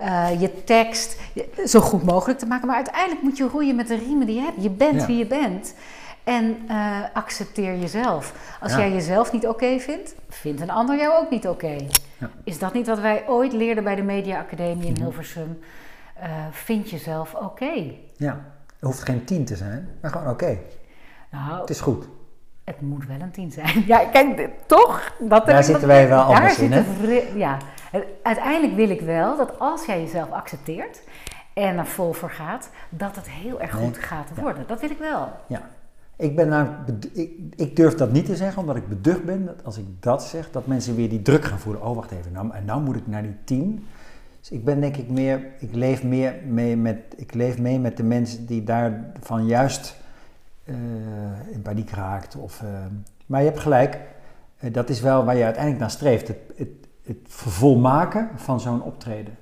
Uh, 0.00 0.40
je 0.40 0.64
tekst 0.64 1.16
zo 1.64 1.80
goed 1.80 2.02
mogelijk 2.02 2.38
te 2.38 2.46
maken. 2.46 2.66
Maar 2.66 2.76
uiteindelijk 2.76 3.22
moet 3.22 3.36
je 3.36 3.48
roeien 3.48 3.76
met 3.76 3.88
de 3.88 3.96
riemen 3.96 4.26
die 4.26 4.34
je 4.36 4.42
hebt. 4.42 4.62
Je 4.62 4.70
bent 4.70 5.06
wie 5.06 5.16
je 5.16 5.26
bent. 5.26 5.74
En 6.30 6.58
uh, 6.68 6.98
accepteer 7.12 7.78
jezelf. 7.78 8.56
Als 8.60 8.74
jij 8.74 8.92
jezelf 8.92 9.32
niet 9.32 9.46
oké 9.46 9.78
vindt, 9.78 10.14
vindt 10.28 10.60
een 10.60 10.70
ander 10.70 10.96
jou 10.96 11.24
ook 11.24 11.30
niet 11.30 11.48
oké. 11.48 11.76
Ja. 12.18 12.30
Is 12.44 12.58
dat 12.58 12.74
niet 12.74 12.86
wat 12.86 13.00
wij 13.00 13.28
ooit 13.28 13.52
leerden 13.52 13.84
bij 13.84 13.94
de 13.94 14.02
Media 14.02 14.38
Academie 14.38 14.86
in 14.86 14.92
mhm. 14.92 15.02
Hilversum? 15.02 15.58
Uh, 16.18 16.24
vind 16.50 16.90
jezelf 16.90 17.34
oké. 17.34 17.92
Ja, 18.16 18.40
het 18.66 18.80
hoeft 18.80 19.02
geen 19.02 19.24
tien 19.24 19.44
te 19.44 19.56
zijn, 19.56 19.88
maar 20.00 20.10
gewoon 20.10 20.28
oké. 20.28 20.58
Nou, 21.30 21.60
het 21.60 21.70
is 21.70 21.80
goed. 21.80 22.08
Het 22.64 22.80
moet 22.80 23.06
wel 23.06 23.20
een 23.20 23.30
tien 23.30 23.50
zijn. 23.52 23.84
Ja, 23.86 24.04
kijk, 24.04 24.50
toch? 24.66 25.12
Dat 25.18 25.46
daar 25.46 25.64
zitten 25.64 25.88
wij 25.88 26.08
wel 26.08 26.22
anders 26.22 26.58
in, 26.58 26.72
hè? 26.72 26.84
Ja, 27.34 27.56
Uiteindelijk 28.22 28.74
wil 28.74 28.90
ik 28.90 29.00
wel 29.00 29.36
dat 29.36 29.58
als 29.58 29.84
jij 29.84 30.00
jezelf 30.00 30.30
accepteert 30.30 31.00
en 31.54 31.78
er 31.78 31.86
vol 31.86 32.12
voor 32.12 32.30
gaat, 32.30 32.70
dat 32.88 33.16
het 33.16 33.30
heel 33.30 33.60
erg 33.60 33.72
Nee. 33.72 33.84
goed 33.84 33.98
gaat 33.98 34.28
Ja. 34.34 34.42
worden. 34.42 34.64
Dat 34.66 34.80
wil 34.80 34.90
ik 34.90 34.98
wel. 34.98 35.32
Ja. 35.46 35.62
Ik, 36.20 36.36
ben 36.36 36.68
ik, 37.56 37.76
durf 37.76 37.94
dat 37.94 38.12
niet 38.12 38.26
te 38.26 38.36
zeggen, 38.36 38.60
omdat 38.60 38.76
ik 38.76 38.88
beducht 38.88 39.24
ben 39.24 39.46
dat 39.46 39.64
als 39.64 39.78
ik 39.78 39.84
dat 40.00 40.22
zeg, 40.24 40.50
dat 40.50 40.66
mensen 40.66 40.96
weer 40.96 41.08
die 41.08 41.22
druk 41.22 41.44
gaan 41.44 41.58
voelen. 41.58 41.82
Oh, 41.82 41.94
wacht 41.94 42.10
even, 42.10 42.32
nou, 42.32 42.52
en 42.52 42.64
nou 42.64 42.82
moet 42.82 42.96
ik 42.96 43.06
naar 43.06 43.22
die 43.22 43.36
tien. 43.44 43.86
Dus 44.40 44.50
ik 44.50 44.64
ben 44.64 44.80
denk 44.80 44.96
ik 44.96 45.10
meer, 45.10 45.46
ik 45.58 45.74
leef 45.74 46.02
meer 46.02 46.34
mee 46.46 46.76
met, 46.76 46.98
ik 47.16 47.34
leef 47.34 47.58
mee 47.58 47.78
met 47.78 47.96
de 47.96 48.02
mensen 48.02 48.46
die 48.46 48.64
daarvan 48.64 49.46
juist 49.46 49.96
eh, 50.64 50.74
in 51.52 51.62
paniek 51.62 51.90
raakt. 51.90 52.36
Of, 52.36 52.62
eh, 52.62 52.68
maar 53.26 53.40
je 53.40 53.46
hebt 53.46 53.60
gelijk, 53.60 54.00
eh, 54.58 54.72
dat 54.72 54.88
is 54.88 55.00
wel 55.00 55.24
waar 55.24 55.36
je 55.36 55.44
uiteindelijk 55.44 55.82
naar 55.82 55.90
streeft. 55.90 56.28
Het, 56.28 56.38
het, 56.56 56.68
het 57.02 57.18
vervolmaken 57.26 58.30
van 58.36 58.60
zo'n 58.60 58.82
optreden. 58.82 59.34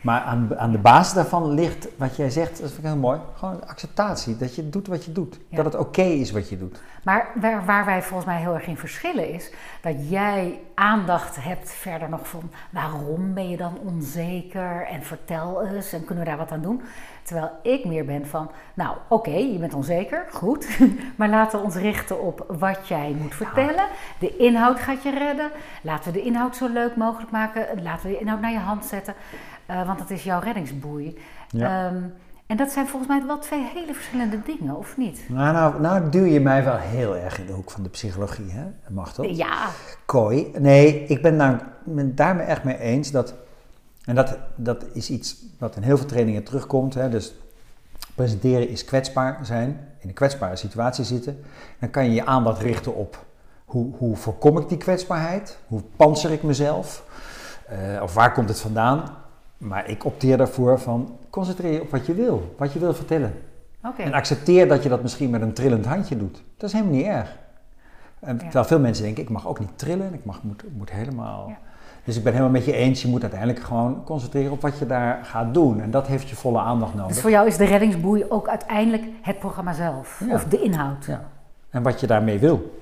Maar 0.00 0.20
aan, 0.20 0.58
aan 0.58 0.72
de 0.72 0.78
basis 0.78 1.14
daarvan 1.14 1.50
ligt 1.50 1.88
wat 1.96 2.16
jij 2.16 2.30
zegt, 2.30 2.60
dat 2.60 2.70
vind 2.70 2.78
ik 2.78 2.84
heel 2.84 2.96
mooi, 2.96 3.20
gewoon 3.34 3.68
acceptatie. 3.68 4.36
Dat 4.36 4.54
je 4.54 4.68
doet 4.68 4.86
wat 4.86 5.04
je 5.04 5.12
doet. 5.12 5.38
Ja. 5.48 5.56
Dat 5.56 5.64
het 5.64 5.76
oké 5.76 6.02
is 6.02 6.30
wat 6.30 6.48
je 6.48 6.58
doet. 6.58 6.80
Maar 7.04 7.28
waar, 7.34 7.64
waar 7.64 7.84
wij 7.84 8.02
volgens 8.02 8.28
mij 8.28 8.40
heel 8.40 8.54
erg 8.54 8.66
in 8.66 8.76
verschillen 8.76 9.28
is 9.28 9.50
dat 9.80 9.94
jij 10.08 10.60
aandacht 10.74 11.42
hebt 11.42 11.70
verder 11.70 12.08
nog 12.08 12.28
van 12.28 12.50
waarom 12.70 13.34
ben 13.34 13.48
je 13.48 13.56
dan 13.56 13.78
onzeker 13.84 14.86
en 14.86 15.02
vertel 15.02 15.66
eens 15.66 15.92
en 15.92 16.04
kunnen 16.04 16.24
we 16.24 16.30
daar 16.30 16.38
wat 16.38 16.52
aan 16.52 16.62
doen. 16.62 16.82
Terwijl 17.22 17.50
ik 17.62 17.84
meer 17.84 18.04
ben 18.04 18.26
van, 18.26 18.50
nou 18.74 18.96
oké, 19.08 19.30
je 19.30 19.58
bent 19.58 19.74
onzeker, 19.74 20.26
goed, 20.30 20.78
maar 21.16 21.28
laten 21.28 21.58
we 21.58 21.64
ons 21.64 21.74
richten 21.74 22.22
op 22.22 22.44
wat 22.58 22.88
jij 22.88 23.14
moet 23.20 23.34
vertellen. 23.34 23.86
De 24.18 24.36
inhoud 24.36 24.80
gaat 24.80 25.02
je 25.02 25.10
redden. 25.10 25.50
Laten 25.82 26.12
we 26.12 26.18
de 26.18 26.24
inhoud 26.24 26.56
zo 26.56 26.68
leuk 26.68 26.96
mogelijk 26.96 27.30
maken. 27.30 27.82
Laten 27.82 28.06
we 28.06 28.12
de 28.12 28.20
inhoud 28.20 28.40
naar 28.40 28.52
je 28.52 28.58
hand 28.58 28.84
zetten, 28.84 29.14
eh, 29.70 29.86
want 29.86 29.98
dat 29.98 30.10
is 30.10 30.24
jouw 30.24 30.40
reddingsboei. 30.40 31.18
Ja. 31.48 31.86
Ehm, 31.86 32.02
en 32.46 32.56
dat 32.56 32.70
zijn 32.70 32.86
volgens 32.86 33.10
mij 33.10 33.26
wel 33.26 33.38
twee 33.38 33.70
hele 33.74 33.94
verschillende 33.94 34.42
dingen, 34.42 34.76
of 34.76 34.96
niet? 34.96 35.20
Nou, 35.28 35.52
nou, 35.52 35.80
nou 35.80 36.10
duw 36.10 36.24
je 36.24 36.40
mij 36.40 36.64
wel 36.64 36.76
heel 36.76 37.16
erg 37.16 37.38
in 37.38 37.46
de 37.46 37.52
hoek 37.52 37.70
van 37.70 37.82
de 37.82 37.88
psychologie, 37.88 38.50
hè? 38.50 38.64
Mag 38.88 39.14
dat? 39.14 39.36
Ja, 39.36 39.68
Kooi. 40.06 40.50
Nee, 40.58 41.04
ik 41.04 41.22
ben 41.22 41.36
nou, 41.36 41.58
ben 41.84 42.14
daar 42.14 42.36
me 42.36 42.42
echt 42.42 42.64
mee 42.64 42.78
eens 42.78 43.10
dat, 43.10 43.34
en 44.04 44.14
dat, 44.14 44.38
dat 44.54 44.84
is 44.92 45.10
iets 45.10 45.36
wat 45.58 45.76
in 45.76 45.82
heel 45.82 45.96
veel 45.96 46.06
trainingen 46.06 46.44
terugkomt, 46.44 46.94
hè? 46.94 47.08
dus 47.08 47.34
presenteren 48.14 48.68
is 48.68 48.84
kwetsbaar 48.84 49.38
zijn, 49.42 49.68
in 49.98 50.08
een 50.08 50.14
kwetsbare 50.14 50.56
situatie 50.56 51.04
zitten. 51.04 51.44
Dan 51.78 51.90
kan 51.90 52.04
je 52.04 52.12
je 52.12 52.26
aandacht 52.26 52.62
richten 52.62 52.94
op 52.94 53.24
hoe, 53.64 53.94
hoe 53.96 54.16
voorkom 54.16 54.58
ik 54.58 54.68
die 54.68 54.78
kwetsbaarheid, 54.78 55.58
hoe 55.66 55.82
panzer 55.96 56.30
ik 56.30 56.42
mezelf, 56.42 57.04
eh, 57.66 58.02
of 58.02 58.14
waar 58.14 58.32
komt 58.32 58.48
het 58.48 58.60
vandaan. 58.60 59.18
Maar 59.60 59.88
ik 59.88 60.04
opteer 60.04 60.36
daarvoor 60.36 60.80
van 60.80 61.16
concentreer 61.30 61.72
je 61.72 61.80
op 61.80 61.90
wat 61.90 62.06
je 62.06 62.14
wil, 62.14 62.54
wat 62.58 62.72
je 62.72 62.78
wil 62.78 62.94
vertellen. 62.94 63.32
En 63.96 64.12
accepteer 64.12 64.68
dat 64.68 64.82
je 64.82 64.88
dat 64.88 65.02
misschien 65.02 65.30
met 65.30 65.42
een 65.42 65.52
trillend 65.52 65.86
handje 65.86 66.16
doet. 66.16 66.42
Dat 66.56 66.68
is 66.68 66.72
helemaal 66.72 66.96
niet 66.96 67.06
erg. 67.06 67.36
En 68.20 68.34
Ja. 68.34 68.42
Terwijl 68.42 68.64
veel 68.64 68.80
mensen 68.80 69.04
denken, 69.04 69.22
ik 69.22 69.28
mag 69.28 69.46
ook 69.46 69.58
niet 69.58 69.78
trillen, 69.78 70.14
ik 70.14 70.24
mag, 70.24 70.42
moet, 70.42 70.64
moet 70.76 70.90
helemaal... 70.90 71.48
Ja. 71.48 71.58
Dus 72.04 72.16
ik 72.16 72.22
ben 72.22 72.32
helemaal 72.32 72.52
met 72.52 72.64
je 72.64 72.72
eens, 72.72 73.02
je 73.02 73.08
moet 73.08 73.22
uiteindelijk 73.22 73.60
gewoon 73.60 74.04
concentreren 74.04 74.52
op 74.52 74.60
wat 74.60 74.78
je 74.78 74.86
daar 74.86 75.24
gaat 75.24 75.54
doen. 75.54 75.80
En 75.80 75.90
dat 75.90 76.06
heeft 76.06 76.28
je 76.28 76.36
volle 76.36 76.58
aandacht 76.58 76.94
nodig. 76.94 77.12
Dus 77.12 77.20
voor 77.20 77.30
jou 77.30 77.46
is 77.46 77.56
de 77.56 77.64
reddingsboei 77.64 78.24
ook 78.28 78.48
uiteindelijk 78.48 79.04
het 79.22 79.38
programma 79.38 79.72
zelf. 79.72 80.22
Ja. 80.26 80.34
Of 80.34 80.44
de 80.44 80.62
inhoud. 80.62 81.04
Ja. 81.04 81.24
En 81.70 81.82
wat 81.82 82.00
je 82.00 82.06
daarmee 82.06 82.38
wil. 82.38 82.80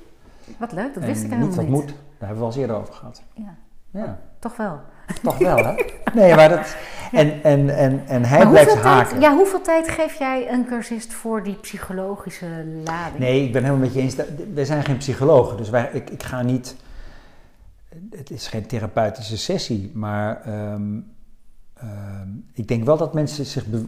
Wat 0.59 0.73
leuk, 0.73 0.95
dat 0.95 1.03
en 1.03 1.09
wist 1.09 1.23
ik 1.23 1.31
niet 1.31 1.39
helemaal 1.39 1.57
wat 1.57 1.65
niet. 1.65 1.75
moet. 1.75 1.87
Daar 1.87 2.29
hebben 2.29 2.37
we 2.37 2.43
al 2.43 2.47
eens 2.47 2.57
eerder 2.57 2.77
over 2.77 2.95
gehad. 2.95 3.23
Ja, 3.35 3.55
Ja, 3.91 4.19
toch 4.39 4.57
wel. 4.57 4.81
Toch 5.23 5.39
wel 5.39 5.57
hè? 5.57 5.75
Nee, 6.15 6.35
maar 6.35 6.49
dat... 6.49 6.77
En, 7.13 7.43
en, 7.43 7.77
en, 7.77 8.03
en 8.07 8.25
hij 8.25 8.39
maar 8.39 8.49
blijft 8.49 8.75
haken. 8.75 9.09
tijd, 9.09 9.23
ja, 9.23 9.35
hoeveel 9.35 9.61
tijd 9.61 9.89
geef 9.89 10.15
jij 10.15 10.53
een 10.53 10.67
cursist 10.67 11.13
voor 11.13 11.43
die 11.43 11.55
psychologische 11.55 12.47
lading? 12.85 13.19
Nee, 13.19 13.45
ik 13.45 13.53
ben 13.53 13.63
helemaal 13.63 13.85
met 13.85 13.95
je 13.95 14.01
eens. 14.01 14.17
Wij 14.55 14.65
zijn 14.65 14.85
geen 14.85 14.97
psychologen, 14.97 15.57
dus 15.57 15.71
wij, 15.71 15.91
ik, 15.93 16.11
ik 16.11 16.23
ga 16.23 16.43
niet. 16.43 16.77
Het 18.11 18.31
is 18.31 18.47
geen 18.47 18.67
therapeutische 18.67 19.37
sessie, 19.37 19.91
maar 19.95 20.43
ehm, 20.43 21.01
ehm, 21.75 22.29
ik 22.53 22.69
denk 22.69 22.85
wel 22.85 22.97
dat 22.97 23.15
mensen 23.15 23.45
zich 23.45 23.65
eh, 23.65 23.79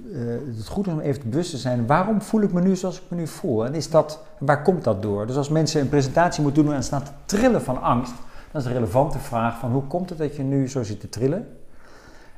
het 0.56 0.68
goed 0.68 0.86
is 0.86 0.92
om 0.92 1.00
even 1.00 1.20
te 1.20 1.28
bewust 1.28 1.50
te 1.50 1.56
zijn. 1.56 1.86
Waarom 1.86 2.22
voel 2.22 2.42
ik 2.42 2.52
me 2.52 2.60
nu 2.60 2.76
zoals 2.76 2.96
ik 2.96 3.04
me 3.08 3.16
nu 3.16 3.26
voel? 3.26 3.66
En 3.66 3.74
is 3.74 3.90
dat, 3.90 4.20
waar 4.38 4.62
komt 4.62 4.84
dat 4.84 5.02
door? 5.02 5.26
Dus 5.26 5.36
als 5.36 5.48
mensen 5.48 5.80
een 5.80 5.88
presentatie 5.88 6.42
moeten 6.42 6.64
doen 6.64 6.74
en 6.74 6.82
staan 6.82 7.02
te 7.02 7.10
trillen 7.24 7.62
van 7.62 7.82
angst, 7.82 8.14
dan 8.50 8.60
is 8.60 8.66
de 8.66 8.72
relevante 8.72 9.18
vraag 9.18 9.58
van 9.58 9.70
hoe 9.72 9.82
komt 9.86 10.08
het 10.08 10.18
dat 10.18 10.36
je 10.36 10.42
nu 10.42 10.68
zo 10.68 10.82
zit 10.82 11.00
te 11.00 11.08
trillen? 11.08 11.56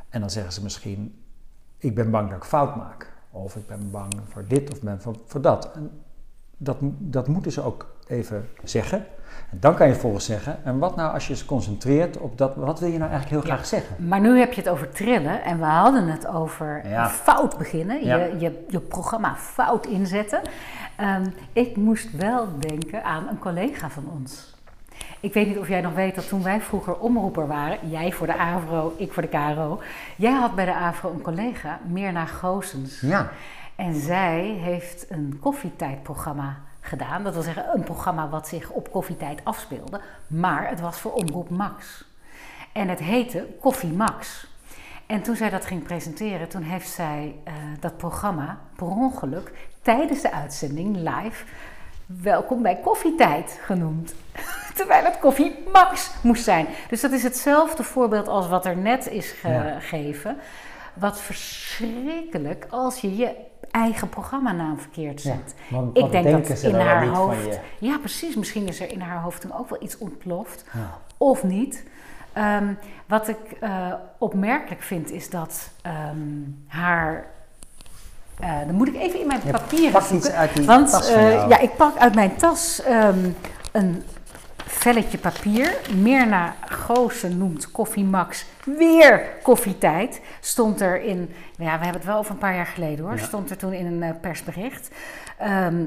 En 0.09 0.21
dan 0.21 0.31
zeggen 0.31 0.53
ze 0.53 0.63
misschien, 0.63 1.23
ik 1.79 1.95
ben 1.95 2.11
bang 2.11 2.29
dat 2.29 2.37
ik 2.37 2.45
fout 2.45 2.77
maak. 2.77 3.13
Of 3.31 3.57
ik 3.57 3.67
ben 3.67 3.91
bang 3.91 4.13
voor 4.29 4.45
dit 4.49 4.71
of 4.73 4.81
ben 4.81 5.01
voor, 5.01 5.17
voor 5.27 5.41
dat. 5.41 5.71
En 5.75 5.91
dat, 6.57 6.77
dat 6.99 7.29
moeten 7.29 7.53
ze 7.53 7.63
ook 7.65 7.87
even 8.07 8.49
zeggen. 8.65 9.05
En 9.51 9.61
dan 9.61 9.75
kan 9.75 9.89
je 9.89 9.95
volgens 9.95 10.25
zeggen, 10.25 10.65
en 10.65 10.79
wat 10.79 10.97
nou 10.97 11.13
als 11.15 11.27
je 11.27 11.37
je 11.37 11.45
concentreert 11.45 12.17
op 12.19 12.39
dat, 12.39 12.55
wat 12.57 12.81
wil 12.81 12.89
je 12.89 12.99
nou 12.99 13.11
eigenlijk 13.11 13.41
heel 13.43 13.51
Ja. 13.51 13.55
graag 13.55 13.67
zeggen? 13.67 14.09
Maar 14.09 14.21
nu 14.21 14.39
heb 14.39 14.53
je 14.53 14.61
het 14.61 14.71
over 14.71 14.89
trillen 14.91 15.43
en 15.45 15.59
we 15.59 15.65
hadden 15.65 16.09
het 16.09 16.27
over 16.27 16.89
Ja. 16.89 17.09
fout 17.09 17.59
beginnen. 17.59 18.05
Ja. 18.05 18.17
Je, 18.17 18.39
je, 18.39 18.65
je 18.69 18.81
programma 18.81 19.35
fout 19.37 19.87
inzetten. 19.87 20.41
Ehm, 20.97 21.27
ik 21.53 21.77
moest 21.77 22.17
wel 22.17 22.47
denken 22.59 23.05
aan 23.05 23.29
een 23.29 23.39
collega 23.39 23.91
van 23.91 24.05
ons. 24.21 24.52
Ik 25.23 25.33
weet 25.33 25.47
niet 25.47 25.59
of 25.59 25.69
jij 25.69 25.81
nog 25.81 25.95
weet 25.95 26.15
dat 26.15 26.29
toen 26.29 26.43
wij 26.43 26.61
vroeger 26.61 26.99
omroeper 26.99 27.47
waren, 27.47 27.91
jij 27.91 28.13
voor 28.13 28.27
de 28.27 28.37
AVRO, 28.37 28.95
ik 28.97 29.13
voor 29.13 29.23
de 29.23 29.29
KRO. 29.29 29.83
Jij 30.17 30.33
had 30.33 30.55
bij 30.55 30.65
de 30.65 30.75
AVRO 30.75 31.11
een 31.11 31.23
collega, 31.23 31.81
Mirna 31.87 32.27
Goosens. 32.27 33.01
Ja, 33.01 33.31
En 33.77 33.95
zij 33.95 34.41
heeft 34.41 35.07
een 35.11 35.39
koffietijdprogramma 35.41 36.61
gedaan. 36.81 37.23
Dat 37.23 37.33
wil 37.33 37.43
zeggen 37.43 37.75
een 37.75 37.83
programma 37.83 38.29
wat 38.29 38.49
zich 38.49 38.71
op 38.71 38.91
koffietijd 38.91 39.41
afspeelde. 39.45 40.01
Maar 40.27 40.69
het 40.69 40.81
was 40.81 40.99
voor 40.99 41.13
Omroep 41.13 41.51
Max. 41.51 42.05
En 42.73 42.89
het 42.89 43.01
heette 43.01 43.47
Koffie 43.61 43.93
Max. 43.93 44.47
En 45.07 45.23
toen 45.23 45.37
zij 45.37 45.51
dat 45.51 45.67
ging 45.67 45.83
presenteren, 45.83 46.49
toen 46.49 46.63
heeft 46.63 46.89
zij 46.89 47.35
eh, 47.45 47.53
dat 47.81 47.97
programma 47.97 48.59
per 48.77 48.87
ongeluk 48.87 49.53
tijdens 49.83 50.23
de 50.23 50.33
uitzending 50.33 50.97
live 50.97 51.45
Welkom 52.07 52.63
bij 52.63 52.77
Koffietijd 52.83 53.59
genoemd. 53.63 54.15
Terwijl 54.77 55.05
het 55.05 55.19
Koffie 55.19 55.59
Max 55.73 56.11
moest 56.23 56.45
zijn. 56.45 56.67
Dus 56.89 57.01
dat 57.01 57.13
is 57.13 57.23
hetzelfde 57.23 57.83
voorbeeld 57.83 58.29
als 58.29 58.49
wat 58.49 58.67
er 58.67 58.77
net 58.77 59.09
is 59.09 59.35
Ja. 59.43 59.77
gegeven. 59.81 60.37
Wat 60.95 61.21
verschrikkelijk 61.21 62.67
als 62.71 63.01
je 63.01 63.17
je 63.17 63.35
eigen 63.71 64.09
programmanaam 64.09 64.79
verkeerd 64.79 65.23
Ja, 65.23 65.31
zet. 65.31 65.55
want 65.71 65.97
Ik 65.99 66.11
denk 66.11 66.47
dat 66.49 66.59
ze 66.59 66.69
in 66.69 66.75
haar 66.75 67.07
hoofd. 67.07 67.59
Ja, 67.79 67.99
precies. 67.99 68.35
Misschien 68.35 68.69
is 68.69 68.81
er 68.81 68.93
in 68.93 69.01
haar 69.01 69.21
hoofd 69.23 69.41
toen 69.41 69.55
ook 69.59 69.69
wel 69.71 69.83
iets 69.83 69.99
ontploft. 69.99 70.65
Ja. 70.73 70.99
Of 71.17 71.43
niet. 71.43 71.85
Ehm, 72.33 72.67
wat 73.07 73.29
ik 73.29 73.37
eh, 73.61 73.93
opmerkelijk 74.19 74.83
vind 74.83 75.11
is 75.11 75.31
dat 75.31 75.71
ehm, 75.83 76.17
haar. 76.67 77.25
eh, 78.41 78.59
dan 78.67 78.75
moet 78.75 78.89
ik 78.89 78.95
even 78.97 79.21
in 79.21 79.27
mijn 79.27 79.41
papieren 79.51 79.93
pak 79.93 80.03
zoeken. 80.03 80.29
iets 80.29 80.37
uit 80.37 80.55
die 80.57 80.67
Want 80.67 80.91
tas 80.91 81.09
eh, 81.09 81.49
ja, 81.49 81.59
ik 81.59 81.77
pak 81.77 81.97
uit 81.97 82.15
mijn 82.15 82.37
tas 82.37 82.83
ehm, 82.83 83.29
een 83.73 84.03
velletje 84.83 85.19
papier. 85.19 85.75
Mirna 85.95 86.55
Goosen 86.65 87.39
noemt 87.39 87.71
Koffie 87.71 88.05
Max 88.05 88.45
weer 88.65 89.23
koffietijd. 89.43 90.21
Stond 90.41 90.81
er 90.81 91.03
in, 91.03 91.31
ja, 91.57 91.79
we 91.79 91.85
hebben 91.85 91.93
het 91.93 92.05
wel 92.05 92.19
over 92.19 92.33
een 92.33 92.39
paar 92.39 92.55
jaar 92.55 92.67
geleden 92.67 93.05
hoor. 93.05 93.17
Ja. 93.17 93.23
Stond 93.23 93.51
er 93.51 93.57
toen 93.57 93.73
in 93.73 93.87
een 93.87 94.03
eh, 94.03 94.21
persbericht. 94.21 94.91
Ehm, 95.39 95.85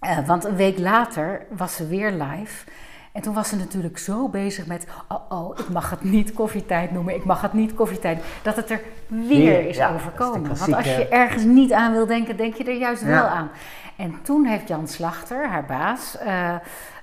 eh, 0.00 0.18
want 0.26 0.44
een 0.44 0.56
week 0.56 0.78
later 0.78 1.46
was 1.56 1.74
ze 1.76 1.86
weer 1.86 2.10
live. 2.10 2.64
En 3.12 3.22
toen 3.22 3.34
was 3.34 3.48
ze 3.48 3.56
natuurlijk 3.56 3.98
zo 3.98 4.28
bezig 4.28 4.66
met, 4.66 4.86
oh 5.08 5.20
oh, 5.28 5.58
ik 5.58 5.68
mag 5.68 5.90
het 5.90 6.02
niet 6.02 6.32
koffietijd 6.32 6.90
noemen, 6.90 7.14
ik 7.14 7.24
mag 7.24 7.40
het 7.42 7.52
niet 7.52 7.74
koffietijd, 7.74 8.22
dat 8.42 8.56
het 8.56 8.70
er 8.70 8.80
weer 9.06 9.68
is 9.68 9.76
ja, 9.76 9.94
overkomen. 9.94 10.50
is 10.50 10.58
Want 10.58 10.74
als 10.74 10.84
je 10.84 11.08
ergens 11.08 11.44
niet 11.44 11.72
aan 11.72 11.92
wil 11.92 12.06
denken, 12.06 12.36
denk 12.36 12.54
je 12.54 12.64
er 12.64 12.78
juist 12.78 13.02
Ja. 13.02 13.08
wel 13.08 13.24
aan. 13.26 13.50
En 13.96 14.18
toen 14.22 14.44
heeft 14.44 14.68
Jan 14.68 14.88
Slachter, 14.88 15.48
haar 15.48 15.64
baas, 15.64 16.18
eh, 16.18 16.54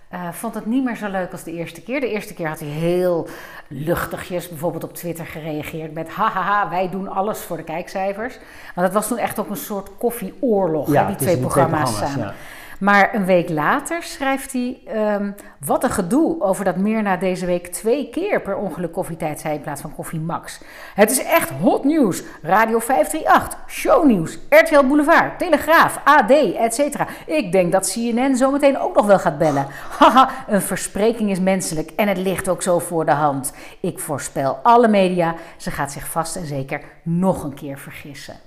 eh, 0.10 0.32
vond 0.32 0.54
het 0.54 0.66
niet 0.66 0.84
meer 0.84 0.96
zo 0.96 1.10
leuk 1.10 1.32
als 1.32 1.44
de 1.44 1.54
eerste 1.54 1.82
keer. 1.82 2.00
De 2.00 2.10
eerste 2.10 2.34
keer 2.34 2.48
had 2.48 2.60
hij 2.60 2.70
heel 2.70 3.28
luchtigjes 3.68 4.50
bijvoorbeeld 4.50 4.84
op 4.84 4.94
Twitter 4.94 5.26
gereageerd 5.26 5.94
met 5.94 6.10
hahaha, 6.10 6.70
wij 6.70 6.90
doen 6.90 7.08
alles 7.08 7.40
voor 7.40 7.58
de 7.58 7.64
kijkcijfers. 7.64 8.38
Maar 8.76 8.86
dat 8.86 8.94
was 8.94 9.08
toen 9.08 9.18
echt 9.18 9.40
ook 9.40 9.50
een 9.50 9.56
soort 9.56 9.90
koffieoorlog, 9.98 10.86
hè, 10.86 10.94
die 10.94 11.16
tussen 11.16 11.18
twee 11.18 11.38
programma's 11.38 11.98
samen. 11.98 12.20
ja. 12.20 12.34
Maar 12.80 13.16
een 13.16 13.26
week 13.26 13.50
later 13.50 14.04
schrijft 14.04 14.54
hij: 14.54 14.80
ehm, 14.86 15.32
Wat 15.66 15.84
een 15.84 15.90
gedoe 15.90 16.42
over 16.42 16.66
dat 16.66 16.76
Mirna 16.76 17.18
deze 17.18 17.46
week 17.46 17.68
twee 17.68 18.10
keer 18.10 18.42
per 18.42 18.56
ongeluk 18.56 18.92
koffietijd 18.92 19.40
zei 19.40 19.56
in 19.56 19.62
plaats 19.62 19.82
van 19.82 19.96
koffie 19.96 20.20
Max. 20.20 20.62
Het 20.96 21.12
is 21.12 21.24
echt 21.24 21.50
hot 21.50 21.84
nieuws. 21.84 22.24
Radio 22.42 22.80
538, 22.80 23.60
shownieuws, 23.68 24.38
RTL 24.50 24.86
Boulevard, 24.86 25.40
Telegraaf, 25.40 26.02
AD, 26.04 26.32
etc. 26.32 26.80
Ik 27.26 27.52
denk 27.52 27.72
dat 27.72 27.92
CNN 27.92 28.36
zometeen 28.36 28.80
ook 28.80 28.96
nog 28.96 29.06
wel 29.06 29.20
gaat 29.20 29.38
bellen. 29.38 29.68
Haha, 30.00 30.30
een 30.48 30.62
verspreking 30.62 31.30
is 31.30 31.40
menselijk 31.40 31.92
en 31.96 32.08
het 32.08 32.18
ligt 32.18 32.50
ook 32.50 32.62
zo 32.62 32.80
voor 32.80 33.06
de 33.06 33.12
hand. 33.12 33.54
Ik 33.80 34.00
voorspel 34.00 34.60
alle 34.64 34.88
media, 34.88 35.36
ze 35.58 35.72
gaat 35.72 35.92
zich 35.92 36.08
vast 36.08 36.36
en 36.36 36.46
zeker 36.46 36.82
nog 37.04 37.44
een 37.44 37.54
keer 37.54 37.78
vergissen. 37.78 38.47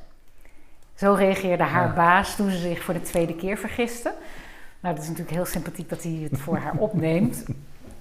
Zo 1.00 1.12
reageerde 1.14 1.62
haar 1.62 1.86
Ja. 1.86 1.94
baas 1.94 2.36
toen 2.36 2.50
ze 2.50 2.56
zich 2.58 2.82
voor 2.82 2.94
de 2.94 3.02
tweede 3.02 3.34
keer 3.36 3.56
vergiste. 3.56 4.14
Nou, 4.80 4.94
dat 4.94 5.02
is 5.02 5.08
natuurlijk 5.10 5.36
heel 5.36 5.46
sympathiek 5.46 5.88
dat 5.88 6.02
hij 6.02 6.12
het 6.30 6.40
voor 6.40 6.56
haar 6.56 6.74
opneemt. 6.76 7.44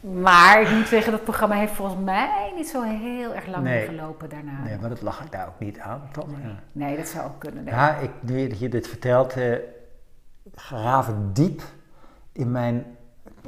Maar 0.02 0.62
ik 0.62 0.70
moet 0.72 0.88
zeggen, 0.88 1.12
dat 1.12 1.24
programma 1.24 1.56
heeft 1.56 1.74
volgens 1.74 2.04
mij 2.04 2.52
niet 2.56 2.68
zo 2.68 2.82
heel 2.82 3.34
erg 3.36 3.48
lang 3.48 3.64
Nee. 3.64 3.86
gelopen 3.88 4.30
daarna. 4.30 4.64
Nee, 4.64 4.78
maar 4.80 4.90
dat 4.90 5.02
lag 5.02 5.24
ik 5.24 5.32
daar 5.32 5.48
ook 5.48 5.60
niet 5.60 5.80
aan, 5.80 6.02
toch? 6.12 6.26
Nee, 6.72 6.98
dat 6.98 7.08
zou 7.08 7.26
ook 7.26 7.40
kunnen. 7.40 7.66
Ja, 7.66 7.96
ik, 7.98 8.10
nu 8.20 8.54
je 8.58 8.70
dit 8.70 8.88
vertelt, 8.88 9.34
eh 9.34 9.56
graaf 10.56 11.08
ik 11.08 11.16
diep 11.34 11.62
in 12.32 12.52
mijn 12.52 12.86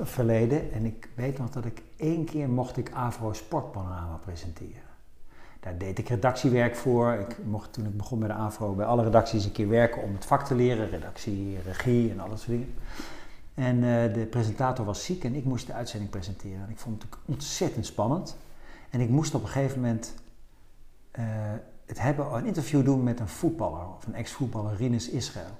verleden. 0.01 0.71
En 0.73 0.85
ik 0.85 1.09
weet 1.15 1.37
nog 1.37 1.49
dat 1.49 1.65
ik 1.65 1.81
één 1.97 2.25
keer 2.25 2.49
mocht 2.49 2.77
ik 2.77 2.91
Avro 2.93 3.33
Sportpanorama 3.33 4.19
presenteren. 4.25 4.81
Daar 5.61 5.77
deed 5.77 5.99
ik 5.99 6.09
redactiewerk 6.09 6.75
voor. 6.75 7.13
Ik 7.13 7.45
mocht 7.45 7.73
toen 7.73 7.85
ik 7.85 7.97
begon 7.97 8.19
bij 8.19 8.27
de 8.27 8.33
Avro 8.33 8.73
bij 8.73 8.85
alle 8.85 9.03
redacties 9.03 9.45
een 9.45 9.51
keer 9.51 9.69
werken 9.69 10.01
om 10.01 10.13
het 10.13 10.25
vak 10.25 10.45
te 10.45 10.55
leren. 10.55 10.89
Redactie, 10.89 11.59
regie 11.65 12.11
en 12.11 12.19
al 12.19 12.29
dat 12.29 12.39
soort 12.39 12.51
dingen. 12.51 12.73
En 13.53 13.75
eh, 13.75 14.13
de 14.13 14.27
presentator 14.29 14.85
was 14.85 15.05
ziek 15.05 15.23
en 15.23 15.35
ik 15.35 15.45
moest 15.45 15.67
de 15.67 15.73
uitzending 15.73 16.11
presenteren. 16.11 16.63
En 16.63 16.69
ik 16.69 16.79
vond 16.79 17.01
het 17.01 17.17
ontzettend 17.25 17.85
spannend. 17.85 18.37
En 18.89 18.99
ik 18.99 19.09
moest 19.09 19.35
op 19.35 19.43
een 19.43 19.49
gegeven 19.49 19.81
moment 19.81 20.13
eh, 21.11 21.23
het 21.85 22.01
hebben, 22.01 22.33
een 22.33 22.45
interview 22.45 22.85
doen 22.85 23.03
met 23.03 23.19
een 23.19 23.27
voetballer, 23.27 23.87
of 23.97 24.07
een 24.07 24.15
ex-voetballer, 24.15 24.75
Rinus 24.75 25.09
Israël. 25.09 25.55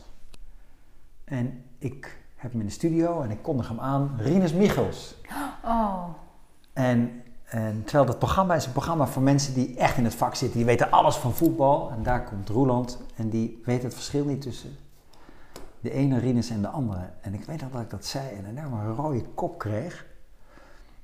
En 1.24 1.64
ik 1.78 2.18
heb 2.36 2.52
hem 2.52 2.60
in 2.60 2.66
de 2.66 2.74
studio 2.74 3.22
en 3.22 3.32
ik 3.32 3.42
kondig 3.42 3.68
hem 3.68 3.80
aan, 3.80 4.16
Rinus 4.18 4.54
Michels. 4.54 5.16
Oh, 5.64 6.04
En, 6.74 7.21
en 7.52 7.82
terwijl 7.84 8.06
dat 8.06 8.20
programma 8.20 8.56
is 8.56 8.66
een 8.66 8.72
programma 8.72 9.08
voor 9.08 9.22
mensen 9.22 9.54
die 9.54 9.76
echt 9.78 9.98
in 9.98 10.04
het 10.04 10.16
vak 10.16 10.36
zitten, 10.36 10.58
die 10.58 10.66
weten 10.66 10.92
alles 10.92 11.16
van 11.16 11.34
voetbal. 11.34 11.92
En 11.98 12.04
daar 12.04 12.24
komt 12.24 12.50
Roeland 12.50 12.98
en 13.16 13.30
die 13.30 13.62
weet 13.66 13.84
het 13.84 13.94
verschil 13.94 14.26
niet 14.26 14.42
tussen 14.42 14.78
de 15.80 15.92
ene 15.92 16.20
Rinus 16.20 16.50
en 16.50 16.62
de 16.62 16.68
andere. 16.68 17.10
En 17.22 17.34
ik 17.34 17.44
weet 17.46 17.62
nog 17.62 17.72
dat 17.72 17.82
ik 17.82 17.90
dat 17.90 18.06
zei 18.06 18.24
en 18.38 18.44
daarna 18.44 18.78
een 18.78 18.96
rode 18.96 19.24
kop 19.34 19.58
kreeg. 19.58 20.06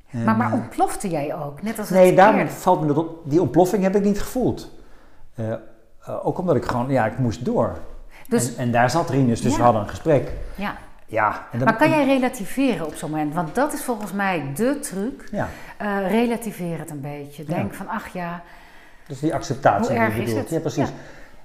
En, 0.09 0.23
maar, 0.23 0.37
maar 0.37 0.47
eh, 0.47 0.53
ontplofte 0.53 1.09
jij 1.09 1.35
ook? 1.35 1.61
Net 1.61 1.79
als 1.79 1.89
Nee, 1.89 2.15
daarom 2.15 2.47
valt 2.47 2.81
me 2.81 2.87
dat 2.87 2.97
op. 2.97 3.21
Die 3.23 3.41
ontploffing 3.41 3.83
heb 3.83 3.95
ik 3.95 4.03
niet 4.03 4.21
gevoeld. 4.21 4.71
Eh, 5.35 5.51
eh, 5.51 5.59
ook 6.23 6.37
omdat 6.37 6.55
ik 6.55 6.65
gewoon, 6.65 6.89
ja, 6.89 7.05
ik 7.05 7.17
moest 7.17 7.45
door. 7.45 7.77
Dus, 8.27 8.55
en, 8.55 8.57
en 8.57 8.71
daar 8.71 8.89
zat 8.89 9.09
Rinus, 9.09 9.41
dus 9.41 9.51
Ja. 9.51 9.57
we 9.57 9.63
hadden 9.63 9.81
een 9.81 9.89
gesprek. 9.89 10.31
ja. 10.55 10.77
Ja, 11.09 11.47
Maar 11.63 11.75
kan 11.75 11.89
jij 11.89 12.05
relativeren 12.05 12.85
op 12.85 12.95
zo'n 12.95 13.09
moment? 13.09 13.33
Want 13.33 13.55
dat 13.55 13.73
is 13.73 13.83
volgens 13.83 14.11
mij 14.11 14.51
de 14.55 14.79
truc. 14.79 15.27
Ja, 15.31 15.49
Eh, 15.77 16.09
relativeer 16.09 16.79
het 16.79 16.89
een 16.89 17.01
beetje. 17.01 17.43
Denk 17.43 17.73
van, 17.73 17.87
ach 17.87 18.07
ja, 18.07 18.43
dus 19.07 19.19
die 19.19 19.33
acceptatie. 19.33 19.79
Hoe 19.79 19.87
die 19.89 19.97
je 19.97 20.03
erg 20.05 20.17
is 20.17 20.23
bedoelt. 20.25 20.39
het? 20.39 20.49
Ja, 20.49 20.59
precies. 20.59 20.87
Ja. 20.87 20.93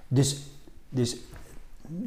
Dus, 0.08 0.42
dus 0.88 1.16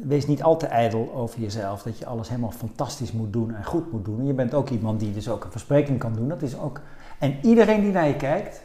wees 0.02 0.26
niet 0.26 0.42
al 0.42 0.56
te 0.56 0.66
ijdel 0.66 1.12
over 1.14 1.40
jezelf, 1.40 1.82
dat 1.82 1.98
je 1.98 2.06
alles 2.06 2.28
helemaal 2.28 2.50
fantastisch 2.50 3.12
moet 3.12 3.32
doen 3.32 3.54
en 3.54 3.64
goed 3.64 3.92
moet 3.92 4.04
doen. 4.04 4.18
En 4.20 4.26
je 4.26 4.32
bent 4.32 4.54
ook 4.54 4.68
iemand 4.68 5.00
die 5.00 5.12
dus 5.12 5.28
ook 5.28 5.44
een 5.44 5.50
verspreking 5.50 5.98
kan 5.98 6.12
doen. 6.14 6.28
Dat 6.28 6.42
is 6.42 6.58
ook, 6.58 6.80
en 7.18 7.38
iedereen 7.42 7.80
die 7.80 7.92
naar 7.92 8.08
je 8.08 8.16
kijkt, 8.16 8.62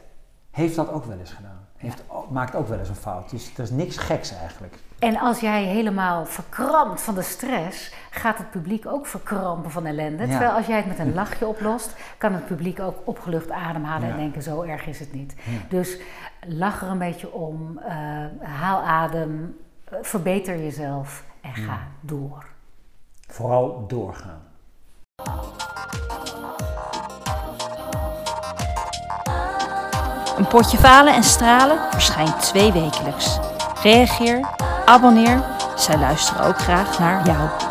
heeft 0.52 0.76
dat 0.76 0.92
ook 0.92 1.06
wel 1.06 1.18
eens 1.20 1.32
gedaan. 1.32 1.60
Heeft, 1.78 2.04
maakt 2.30 2.56
ook 2.56 2.68
wel 2.68 2.80
eens 2.80 2.90
een 2.90 2.96
fout. 2.96 3.30
Dus 3.30 3.52
er 3.58 3.64
is 3.64 3.70
niks 3.70 3.98
geks 3.98 4.34
eigenlijk. 4.34 4.76
En 5.02 5.18
als 5.20 5.40
jij 5.40 5.64
helemaal 5.64 6.26
verkrampt 6.26 7.02
van 7.02 7.16
de 7.16 7.22
stress, 7.22 7.92
gaat 8.10 8.38
het 8.38 8.50
publiek 8.52 8.86
ook 8.86 9.06
verkrampen 9.06 9.72
van 9.72 9.86
ellende. 9.86 10.24
Ja. 10.24 10.30
Terwijl 10.30 10.52
als 10.52 10.66
jij 10.66 10.78
het 10.78 10.86
met 10.86 11.00
een 11.00 11.14
lachje 11.14 11.48
oplost, 11.48 11.96
kan 12.18 12.34
het 12.34 12.46
publiek 12.46 12.80
ook 12.80 12.96
opgelucht 13.04 13.52
ademhalen 13.52 14.08
Ja. 14.08 14.14
en 14.14 14.20
denken: 14.20 14.42
zo 14.42 14.62
erg 14.62 14.86
is 14.86 15.00
het 15.00 15.14
niet. 15.14 15.36
Ja. 15.44 15.58
Dus 15.70 15.98
lach 16.48 16.82
er 16.82 16.88
een 16.88 16.98
beetje 16.98 17.32
om, 17.32 17.78
eh, 17.78 17.96
haal 18.42 18.82
adem, 18.82 19.58
eh, 19.84 19.98
verbeter 20.02 20.58
jezelf 20.64 21.24
en 21.42 21.54
ga 21.56 21.78
door. 22.02 22.46
Vooral 23.28 23.86
doorgaan. 23.88 24.42
Een 30.38 30.48
potje 30.48 30.78
falen 30.78 31.14
en 31.14 31.24
stralen 31.24 31.78
verschijnt 31.92 32.40
twee 32.42 32.72
wekelijks. 32.72 33.40
Reageer, 33.84 34.50
abonneer, 34.92 35.44
zij 35.76 35.98
luisteren 35.98 36.46
ook 36.46 36.58
graag 36.58 37.00
naar 37.00 37.26
jou. 37.26 37.71